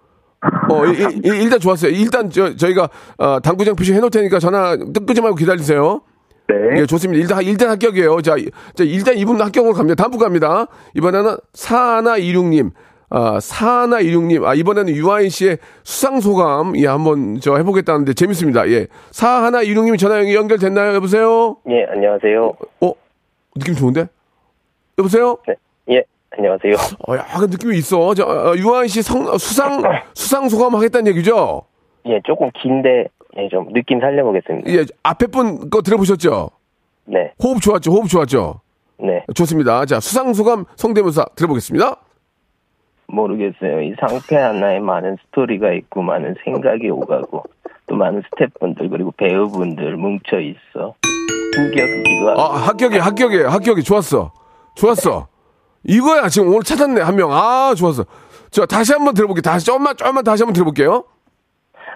어, 0.69 0.85
일, 0.85 1.25
일- 1.25 1.41
일 1.41 1.49
단 1.49 1.59
좋았어요. 1.59 1.91
일단 1.91 2.29
저, 2.29 2.55
저희가, 2.55 2.89
어, 3.17 3.39
당구장 3.39 3.75
표시 3.75 3.93
해놓을 3.93 4.11
테니까 4.11 4.39
전화 4.39 4.75
끄지 4.77 5.21
말고 5.21 5.35
기다리세요. 5.35 6.01
네. 6.47 6.81
예, 6.81 6.85
좋습니다. 6.85 7.19
일단, 7.21 7.41
일단 7.43 7.69
합격이에요. 7.69 8.21
자, 8.21 8.35
이- 8.37 8.49
자, 8.75 8.83
일단 8.83 9.17
이분 9.17 9.41
합격으로 9.41 9.73
갑니다. 9.73 9.95
다음 9.95 10.11
분 10.11 10.19
갑니다. 10.19 10.67
이번에는 10.95 11.37
사하나이륙님. 11.53 12.71
아, 13.09 13.39
사하나이륙님. 13.39 14.45
아, 14.45 14.53
이번에는 14.53 14.93
유아인 14.95 15.29
씨의 15.29 15.57
수상소감, 15.83 16.77
예, 16.77 16.87
한번 16.87 17.39
저 17.39 17.55
해보겠다는데 17.57 18.13
재밌습니다. 18.13 18.69
예. 18.69 18.87
사하나이륙님 19.11 19.97
전화 19.97 20.19
연결- 20.19 20.35
연결됐나요? 20.35 20.93
여보세요? 20.95 21.57
예, 21.69 21.85
안녕하세요. 21.91 22.53
어? 22.81 22.91
느낌 23.55 23.73
좋은데? 23.75 24.07
여보세요? 24.99 25.37
네, 25.47 25.55
예, 25.91 26.03
안녕하세요. 26.37 26.73
어, 27.07 27.15
약간 27.15 27.49
느낌이 27.49 27.77
있어. 27.77 28.13
저, 28.15 28.23
어, 28.25 28.55
유아인 28.57 28.87
씨 28.87 29.01
성, 29.01 29.37
수상, 29.37 29.81
수상소감 30.13 30.75
하겠다는 30.75 31.07
얘기죠? 31.11 31.63
예, 32.07 32.19
조금 32.25 32.49
긴데, 32.61 33.07
예, 33.37 33.49
좀 33.49 33.71
느낌 33.73 33.99
살려보겠습니다. 33.99 34.71
예, 34.71 34.85
앞에 35.03 35.27
분 35.27 35.69
거 35.69 35.81
들어보셨죠? 35.81 36.49
네, 37.05 37.33
호흡 37.43 37.61
좋았죠? 37.61 37.91
호흡 37.91 38.07
좋았죠? 38.07 38.61
네. 38.97 39.23
좋습니다. 39.35 39.85
자, 39.85 39.99
수상소감 39.99 40.65
성대모사 40.77 41.25
들어보겠습니다. 41.35 41.97
모르겠어요. 43.07 43.81
이 43.81 43.93
상태 43.99 44.37
하나에 44.37 44.79
많은 44.79 45.17
스토리가 45.27 45.73
있고, 45.73 46.01
많은 46.01 46.33
생각이 46.43 46.89
오가고, 46.89 47.43
또 47.87 47.95
많은 47.95 48.23
스태프분들, 48.31 48.89
그리고 48.89 49.11
배우분들 49.17 49.97
뭉쳐 49.97 50.39
있어. 50.39 50.95
합격이기도 51.55 52.29
하고. 52.29 52.41
아, 52.41 52.55
합격이, 52.67 52.97
합격이, 52.97 53.37
합격이. 53.43 53.83
좋았어. 53.83 54.31
좋았어. 54.75 55.27
이거야. 55.83 56.29
지금 56.29 56.47
오늘 56.47 56.63
찾았네, 56.63 57.01
한 57.01 57.15
명. 57.15 57.31
아, 57.31 57.73
좋았어. 57.77 58.05
자, 58.49 58.65
다시 58.65 58.93
한번 58.93 59.13
들어볼게요. 59.13 59.41
다시, 59.43 59.65
조금만, 59.65 59.95
조금만 59.95 60.23
다시 60.23 60.41
한번 60.43 60.53
들어볼게요. 60.53 61.03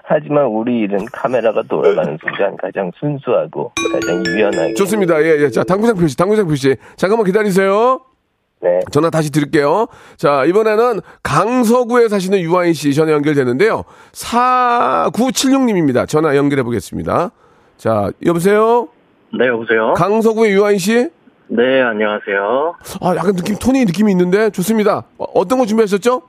하지만 0.04 0.46
우리 0.46 0.80
일은 0.80 1.04
카메라가 1.12 1.62
돌아가는 1.68 2.18
순간 2.20 2.56
가장 2.56 2.90
순수하고, 2.98 3.72
가장 3.92 4.24
유연하게. 4.26 4.74
좋습니다. 4.74 5.22
예, 5.22 5.42
예. 5.42 5.50
자, 5.50 5.62
당구장 5.64 5.96
표시, 5.96 6.16
당구장 6.16 6.46
표시. 6.46 6.76
잠깐만 6.96 7.26
기다리세요. 7.26 8.00
네. 8.62 8.80
전화 8.90 9.08
다시 9.08 9.30
드릴게요. 9.32 9.86
자, 10.16 10.44
이번에는 10.44 11.00
강서구에 11.22 12.08
사시는 12.08 12.40
유아인 12.40 12.74
씨 12.74 12.92
전화 12.92 13.12
연결되는데요. 13.12 13.84
4976님입니다. 14.12 16.06
전화 16.06 16.36
연결해 16.36 16.62
보겠습니다. 16.62 17.30
자, 17.78 18.10
여보세요? 18.26 18.88
네, 19.38 19.46
여보세요? 19.46 19.94
강서구의 19.94 20.52
유아인 20.52 20.76
씨? 20.78 21.08
네, 21.48 21.80
안녕하세요. 21.82 22.74
아, 23.00 23.16
약간 23.16 23.34
느낌, 23.34 23.56
톤이 23.56 23.84
느낌이 23.86 24.12
있는데 24.12 24.50
좋습니다. 24.50 25.04
어, 25.18 25.48
떤거 25.48 25.64
준비하셨죠? 25.66 26.22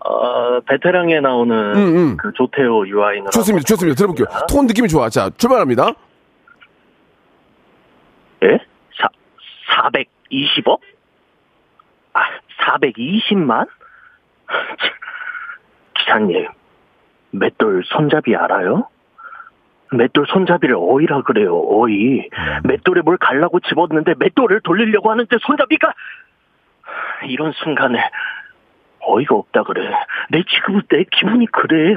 어, 0.00 0.60
베테랑에 0.60 1.20
나오는 1.20 1.56
음, 1.76 1.96
음. 1.96 2.16
그 2.16 2.32
조태호 2.34 2.86
유아인으로. 2.88 3.30
좋습니다. 3.30 3.64
좋습니다. 3.64 3.96
들어볼게요. 3.96 4.26
톤 4.48 4.66
느낌이 4.66 4.88
좋아. 4.88 5.08
자, 5.08 5.30
출발합니다. 5.36 5.92
예? 8.44 8.58
사, 8.96 9.08
420억? 9.82 10.78
아, 12.14 12.20
420만? 12.64 13.68
기사님, 15.98 16.48
맷돌 17.32 17.82
손잡이 17.86 18.34
알아요? 18.36 18.88
맷돌 19.90 20.26
손잡이를 20.28 20.76
어이라 20.78 21.22
그래요, 21.22 21.58
어이. 21.58 22.28
맷돌에 22.64 23.00
뭘 23.02 23.16
갈라고 23.18 23.58
집었는데 23.60 24.14
맷돌을 24.18 24.60
돌리려고 24.62 25.10
하는데 25.10 25.36
손잡이가 25.40 25.92
이런 27.26 27.52
순간에 27.52 27.98
어이가 29.10 29.34
없다 29.36 29.62
그래. 29.64 29.82
내 30.30 30.42
지금 30.48 30.80
내 30.90 31.04
기분이 31.16 31.46
그래. 31.52 31.94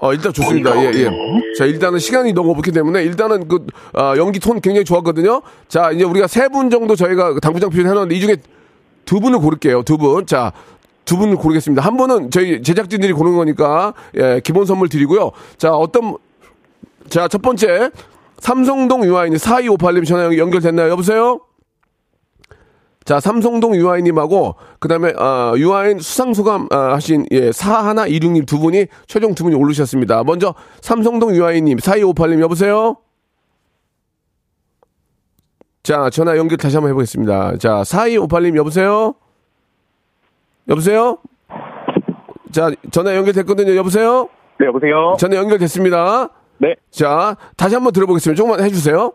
어, 0.00 0.12
일단 0.12 0.32
좋습니다. 0.32 0.76
예, 0.82 0.90
예. 0.94 1.10
자, 1.56 1.64
일단은 1.64 1.98
시간이 1.98 2.32
너무 2.34 2.50
없기 2.52 2.72
때문에 2.72 3.02
일단은 3.04 3.48
그, 3.48 3.66
아, 3.94 4.14
연기 4.16 4.38
톤 4.38 4.60
굉장히 4.60 4.84
좋았거든요. 4.84 5.40
자, 5.68 5.90
이제 5.92 6.04
우리가 6.04 6.26
세 6.26 6.48
분 6.48 6.68
정도 6.70 6.94
저희가 6.94 7.38
당구장 7.40 7.70
표현 7.70 7.86
해놨는데 7.86 8.14
이 8.14 8.20
중에 8.20 8.36
두 9.06 9.20
분을 9.20 9.38
고를게요. 9.38 9.82
두 9.82 9.96
분. 9.96 10.26
자, 10.26 10.52
두 11.04 11.16
분을 11.16 11.36
고르겠습니다. 11.36 11.82
한 11.82 11.96
분은 11.96 12.30
저희 12.30 12.62
제작진들이 12.62 13.12
고른 13.12 13.34
거니까, 13.36 13.94
예, 14.16 14.40
기본 14.44 14.66
선물 14.66 14.88
드리고요. 14.88 15.32
자, 15.56 15.72
어떤, 15.72 16.16
자, 17.08 17.28
첫 17.28 17.40
번째. 17.42 17.90
삼성동 18.38 19.04
유아인이 19.04 19.36
4258님 19.36 20.04
전화 20.06 20.24
연- 20.24 20.36
연결됐나요? 20.36 20.90
여보세요? 20.90 21.40
자, 23.04 23.20
삼성동 23.20 23.74
유아인님하고, 23.76 24.54
그 24.78 24.88
다음에, 24.88 25.12
아, 25.16 25.52
유아인 25.56 25.98
수상소감, 25.98 26.68
아, 26.70 26.94
하신, 26.94 27.26
예, 27.30 27.50
사하나 27.52 28.06
이륙님 28.06 28.46
두 28.46 28.58
분이, 28.58 28.86
최종 29.06 29.34
두 29.34 29.44
분이 29.44 29.56
오르셨습니다. 29.56 30.24
먼저, 30.24 30.54
삼성동 30.80 31.34
유아인님, 31.34 31.78
4258님, 31.78 32.40
여보세요? 32.40 32.96
자, 35.82 36.10
전화 36.10 36.36
연결 36.36 36.58
다시 36.58 36.76
한번 36.76 36.90
해보겠습니다. 36.90 37.56
자, 37.58 37.82
4258님, 37.82 38.56
여보세요? 38.56 39.14
여보세요? 40.68 41.18
자, 42.52 42.70
전화 42.92 43.16
연결됐거든요. 43.16 43.74
여보세요? 43.76 44.28
네, 44.60 44.66
여보세요? 44.66 45.16
전화 45.18 45.36
연결됐습니다. 45.36 46.28
네. 46.58 46.76
자, 46.90 47.36
다시 47.56 47.74
한번 47.74 47.92
들어보겠습니다. 47.92 48.36
조금만 48.38 48.64
해주세요. 48.64 49.12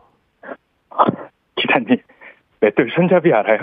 맷돌 2.61 2.89
손잡이 2.95 3.33
알아요? 3.33 3.59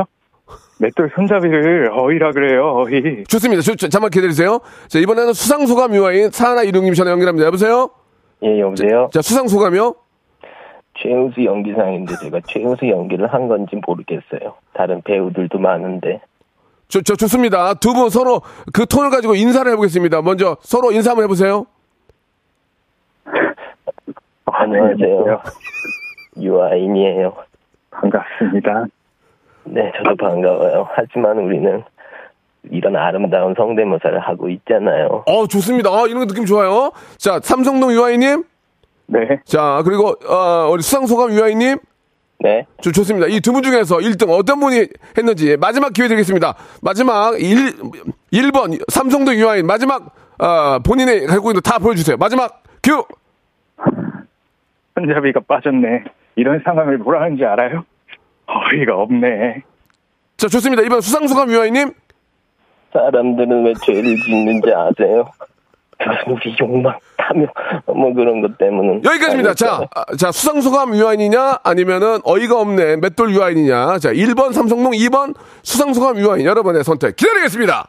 맷돌 0.81 1.11
손잡이를 1.15 1.91
어이라 1.93 2.33
그래요, 2.33 2.75
어이. 2.77 3.25
좋습니다. 3.25 3.63
저, 3.63 3.75
저, 3.75 3.89
잠깐 3.89 4.11
기다리세요. 4.11 4.61
자, 4.89 4.99
이번에는 4.99 5.33
수상소감 5.33 5.95
유아인 5.95 6.31
사하나 6.31 6.63
이륙님 6.63 6.95
전화 6.95 7.11
연결합니다. 7.13 7.47
여보세요? 7.47 7.91
예, 8.43 8.61
여보세요? 8.61 9.09
자, 9.13 9.23
수상소감이요? 9.23 9.95
최우수 10.99 11.45
연기상인데 11.45 12.15
제가 12.23 12.41
최우수 12.47 12.89
연기를 12.89 13.33
한 13.33 13.49
건지 13.49 13.77
모르겠어요. 13.87 14.55
다른 14.75 15.01
배우들도 15.03 15.59
많은데. 15.59 16.21
저, 16.89 17.01
저, 17.01 17.17
좋습니다. 17.17 17.75
두 17.75 17.95
분 17.95 18.11
서로 18.11 18.43
그 18.73 18.87
톤을 18.87 19.11
가지고 19.11 19.35
인사를 19.35 19.71
해보겠습니다. 19.73 20.23
먼저 20.23 20.57
서로 20.61 20.93
인사 20.93 21.11
한번 21.11 21.25
해보세요. 21.25 21.67
안녕하세요. 24.47 25.41
유아인이에요. 26.41 27.35
반갑습니다. 28.01 28.87
네, 29.65 29.93
저도 29.97 30.17
반가워요. 30.17 30.87
하지만 30.95 31.39
우리는 31.39 31.83
이런 32.71 32.97
아름다운 32.97 33.55
성대모사를 33.57 34.19
하고 34.21 34.49
있잖아요. 34.51 35.25
어, 35.27 35.47
좋습니다. 35.47 35.91
아, 35.91 36.05
이런 36.07 36.21
거 36.21 36.27
느낌 36.27 36.45
좋아요. 36.45 36.93
자, 37.19 37.41
삼성동 37.43 37.93
유아인님. 37.93 38.45
네. 39.07 39.41
자, 39.45 39.83
그리고, 39.85 40.15
어, 40.29 40.69
우리 40.71 40.83
수상소감 40.83 41.33
유아인님. 41.33 41.77
네. 42.41 42.67
좋, 42.81 42.93
좋습니다. 42.93 43.27
이 43.29 43.41
두 43.41 43.53
분 43.53 43.63
중에서 43.63 43.97
1등 43.99 44.29
어떤 44.31 44.61
분이 44.61 44.87
했는지 45.17 45.57
마지막 45.59 45.93
기회 45.93 46.09
드리겠습니다. 46.09 46.55
마지막 46.83 47.41
1, 47.41 47.73
1번 48.33 48.83
삼성도 48.91 49.35
유아인 49.35 49.67
마지막 49.67 50.15
어, 50.39 50.79
본인의 50.81 51.27
갖고 51.27 51.51
있는 51.51 51.63
거다 51.63 51.79
보여주세요. 51.79 52.17
마지막 52.19 52.63
큐! 52.83 53.05
손잡이가 54.95 55.41
빠졌네. 55.47 56.05
이런 56.37 56.61
상황을 56.65 56.99
뭐라 56.99 57.23
하는지 57.23 57.45
알아요? 57.45 57.85
어이가 58.47 58.97
없네. 58.97 59.63
자, 60.37 60.49
좋습니다. 60.49 60.83
이번 60.83 61.01
수상소감 61.01 61.51
유아인님. 61.51 61.93
사람들은 62.93 63.65
왜 63.65 63.73
죄를 63.85 64.17
짓는지 64.17 64.71
아세요? 64.73 65.25
우리 66.27 66.55
욕망, 66.61 66.99
탐욕, 67.17 67.49
뭐 67.87 68.13
그런 68.13 68.41
것 68.41 68.59
때문에. 68.59 69.01
여기까지입니다. 69.05 69.55
자, 69.55 69.81
아, 69.95 70.17
자, 70.17 70.33
수상소감 70.33 70.95
유아인이냐, 70.97 71.61
아니면은 71.63 72.19
어이가 72.25 72.61
없네, 72.61 72.97
맷돌 72.97 73.33
유아인이냐. 73.33 73.99
자, 73.99 74.13
1번 74.13 74.53
삼성동, 74.53 74.93
2번 74.93 75.35
수상소감 75.63 76.19
유아인. 76.19 76.45
여러분의 76.45 76.85
선택 76.85 77.17
기다리겠습니다. 77.17 77.89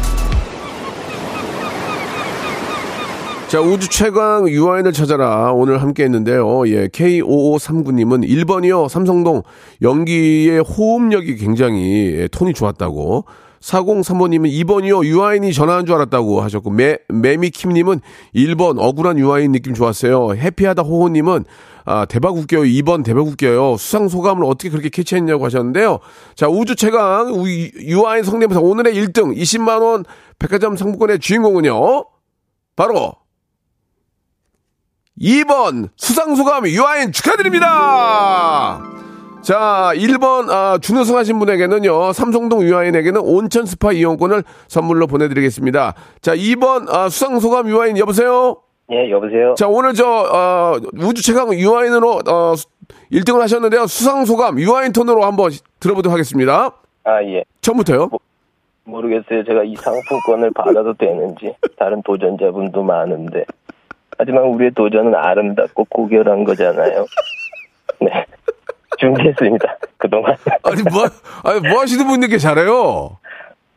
자, 3.51 3.59
우주 3.59 3.89
최강 3.89 4.47
유아인을 4.47 4.93
찾아라. 4.93 5.51
오늘 5.51 5.81
함께 5.81 6.05
했는데요. 6.05 6.69
예, 6.69 6.87
K5539님은 6.87 8.25
1번이요. 8.25 8.87
삼성동 8.87 9.43
연기의 9.81 10.61
호흡력이 10.61 11.35
굉장히 11.35 12.15
예, 12.15 12.27
톤이 12.29 12.53
좋았다고. 12.53 13.25
4035님은 13.59 14.49
2번이요. 14.63 15.03
유아인이 15.03 15.51
전화한 15.51 15.85
줄 15.85 15.95
알았다고 15.95 16.39
하셨고, 16.39 16.69
매, 16.69 16.99
매미킴님은 17.09 17.99
1번 18.33 18.79
억울한 18.79 19.19
유아인 19.19 19.51
느낌 19.51 19.73
좋았어요. 19.73 20.33
해피하다 20.33 20.83
호호님은 20.83 21.43
아, 21.83 22.05
대박 22.05 22.37
웃겨요. 22.37 22.61
2번 22.61 23.03
대박 23.03 23.27
웃겨요. 23.27 23.75
수상 23.75 24.07
소감을 24.07 24.45
어떻게 24.45 24.69
그렇게 24.69 24.87
캐치했냐고 24.87 25.43
하셨는데요. 25.43 25.99
자, 26.35 26.47
우주 26.47 26.77
최강 26.77 27.35
유아인 27.45 28.23
성대모사 28.23 28.61
오늘의 28.61 28.95
1등 28.95 29.35
20만원 29.37 30.05
백화점 30.39 30.77
상품권의 30.77 31.19
주인공은요. 31.19 32.05
바로 32.77 33.15
2번 35.19 35.89
수상소감 35.97 36.67
유아인 36.67 37.11
축하드립니다. 37.11 38.81
자, 39.41 39.91
1번 39.95 40.49
아, 40.49 40.77
준우승 40.79 41.17
하신 41.17 41.39
분에게는요. 41.39 42.13
삼성동 42.13 42.63
유아인에게는 42.63 43.21
온천 43.21 43.65
스파 43.65 43.91
이용권을 43.91 44.43
선물로 44.67 45.07
보내드리겠습니다. 45.07 45.95
자, 46.21 46.35
2번 46.35 46.93
아, 46.93 47.09
수상소감 47.09 47.67
유아인 47.69 47.97
여보세요? 47.97 48.57
예, 48.91 49.09
여보세요? 49.09 49.55
자, 49.57 49.67
오늘 49.67 49.93
저 49.93 50.05
어, 50.07 50.77
우주 50.97 51.23
최강 51.23 51.53
유아인으로 51.53 52.19
어, 52.27 52.53
1등을 53.11 53.39
하셨는데요. 53.39 53.87
수상소감 53.87 54.59
유아인 54.59 54.91
톤으로 54.91 55.23
한번 55.25 55.51
들어보도록 55.79 56.13
하겠습니다. 56.13 56.71
아, 57.03 57.23
예. 57.23 57.43
처음부터요? 57.61 58.09
모르겠어요. 58.83 59.43
제가 59.45 59.63
이 59.63 59.75
상품권을 59.75 60.51
받아도 60.51 60.93
되는지. 60.93 61.55
다른 61.79 62.01
도전자분도 62.03 62.83
많은데. 62.83 63.45
하지만 64.21 64.43
우리의 64.43 64.69
도전은 64.75 65.15
아름답고 65.15 65.85
고결한 65.85 66.43
거잖아요. 66.43 67.05
네. 68.01 68.25
준비했습니다. 68.99 69.77
그동안. 69.97 70.35
아니, 70.61 70.83
뭐, 70.83 71.05
아니, 71.43 71.67
뭐 71.67 71.81
하시는 71.81 72.05
분들 72.05 72.29
게 72.29 72.37
잘해요? 72.37 73.17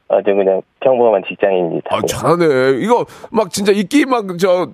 아, 0.09 0.21
저 0.23 0.35
그냥 0.35 0.61
평범한 0.81 1.23
직장인입니다. 1.27 1.97
아, 1.97 2.03
잘하네. 2.07 2.73
이거 2.81 3.07
막 3.31 3.51
진짜 3.51 3.73
이끼 3.73 4.05
막, 4.05 4.27
저, 4.39 4.69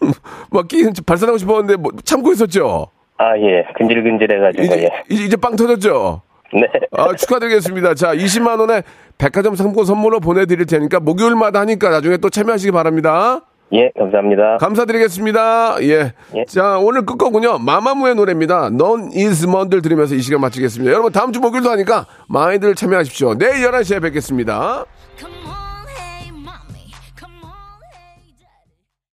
막, 0.50 0.66
끼 0.66 0.82
발산하고 1.06 1.36
싶었는데 1.36 1.76
뭐 1.76 1.92
참고 2.04 2.32
있었죠? 2.32 2.86
아, 3.18 3.36
예. 3.36 3.66
근질근질해가지고, 3.76 4.64
이제, 4.64 4.84
예. 4.84 5.02
이제, 5.10 5.24
이제 5.24 5.36
빵 5.36 5.56
터졌죠? 5.56 6.22
네. 6.54 6.66
아, 6.92 7.14
축하드리겠습니다. 7.14 7.94
자, 7.94 8.14
20만원의 8.14 8.84
백화점 9.18 9.56
상품권 9.56 9.84
선물로 9.84 10.20
보내드릴 10.20 10.64
테니까 10.64 11.00
목요일마다 11.00 11.60
하니까 11.60 11.90
나중에 11.90 12.16
또 12.16 12.30
참여하시기 12.30 12.72
바랍니다. 12.72 13.42
예, 13.74 13.90
감사합니다. 13.98 14.58
감사드리겠습니다. 14.58 15.76
예. 15.82 16.12
자, 16.46 16.78
오늘 16.78 17.06
끝곡은요. 17.06 17.58
마마무의 17.58 18.14
노래입니다. 18.14 18.70
넌 18.70 19.10
is 19.14 19.46
먼들 19.46 19.80
들으면서 19.80 20.14
이 20.14 20.20
시간 20.20 20.40
마치겠습니다. 20.42 20.92
여러분 20.92 21.10
다음 21.10 21.32
주 21.32 21.40
목요일도 21.40 21.70
하니까 21.70 22.06
많이들 22.28 22.74
참여하십시오. 22.74 23.38
내일 23.38 23.66
11시에 23.66 24.02
뵙겠습니다. 24.02 24.84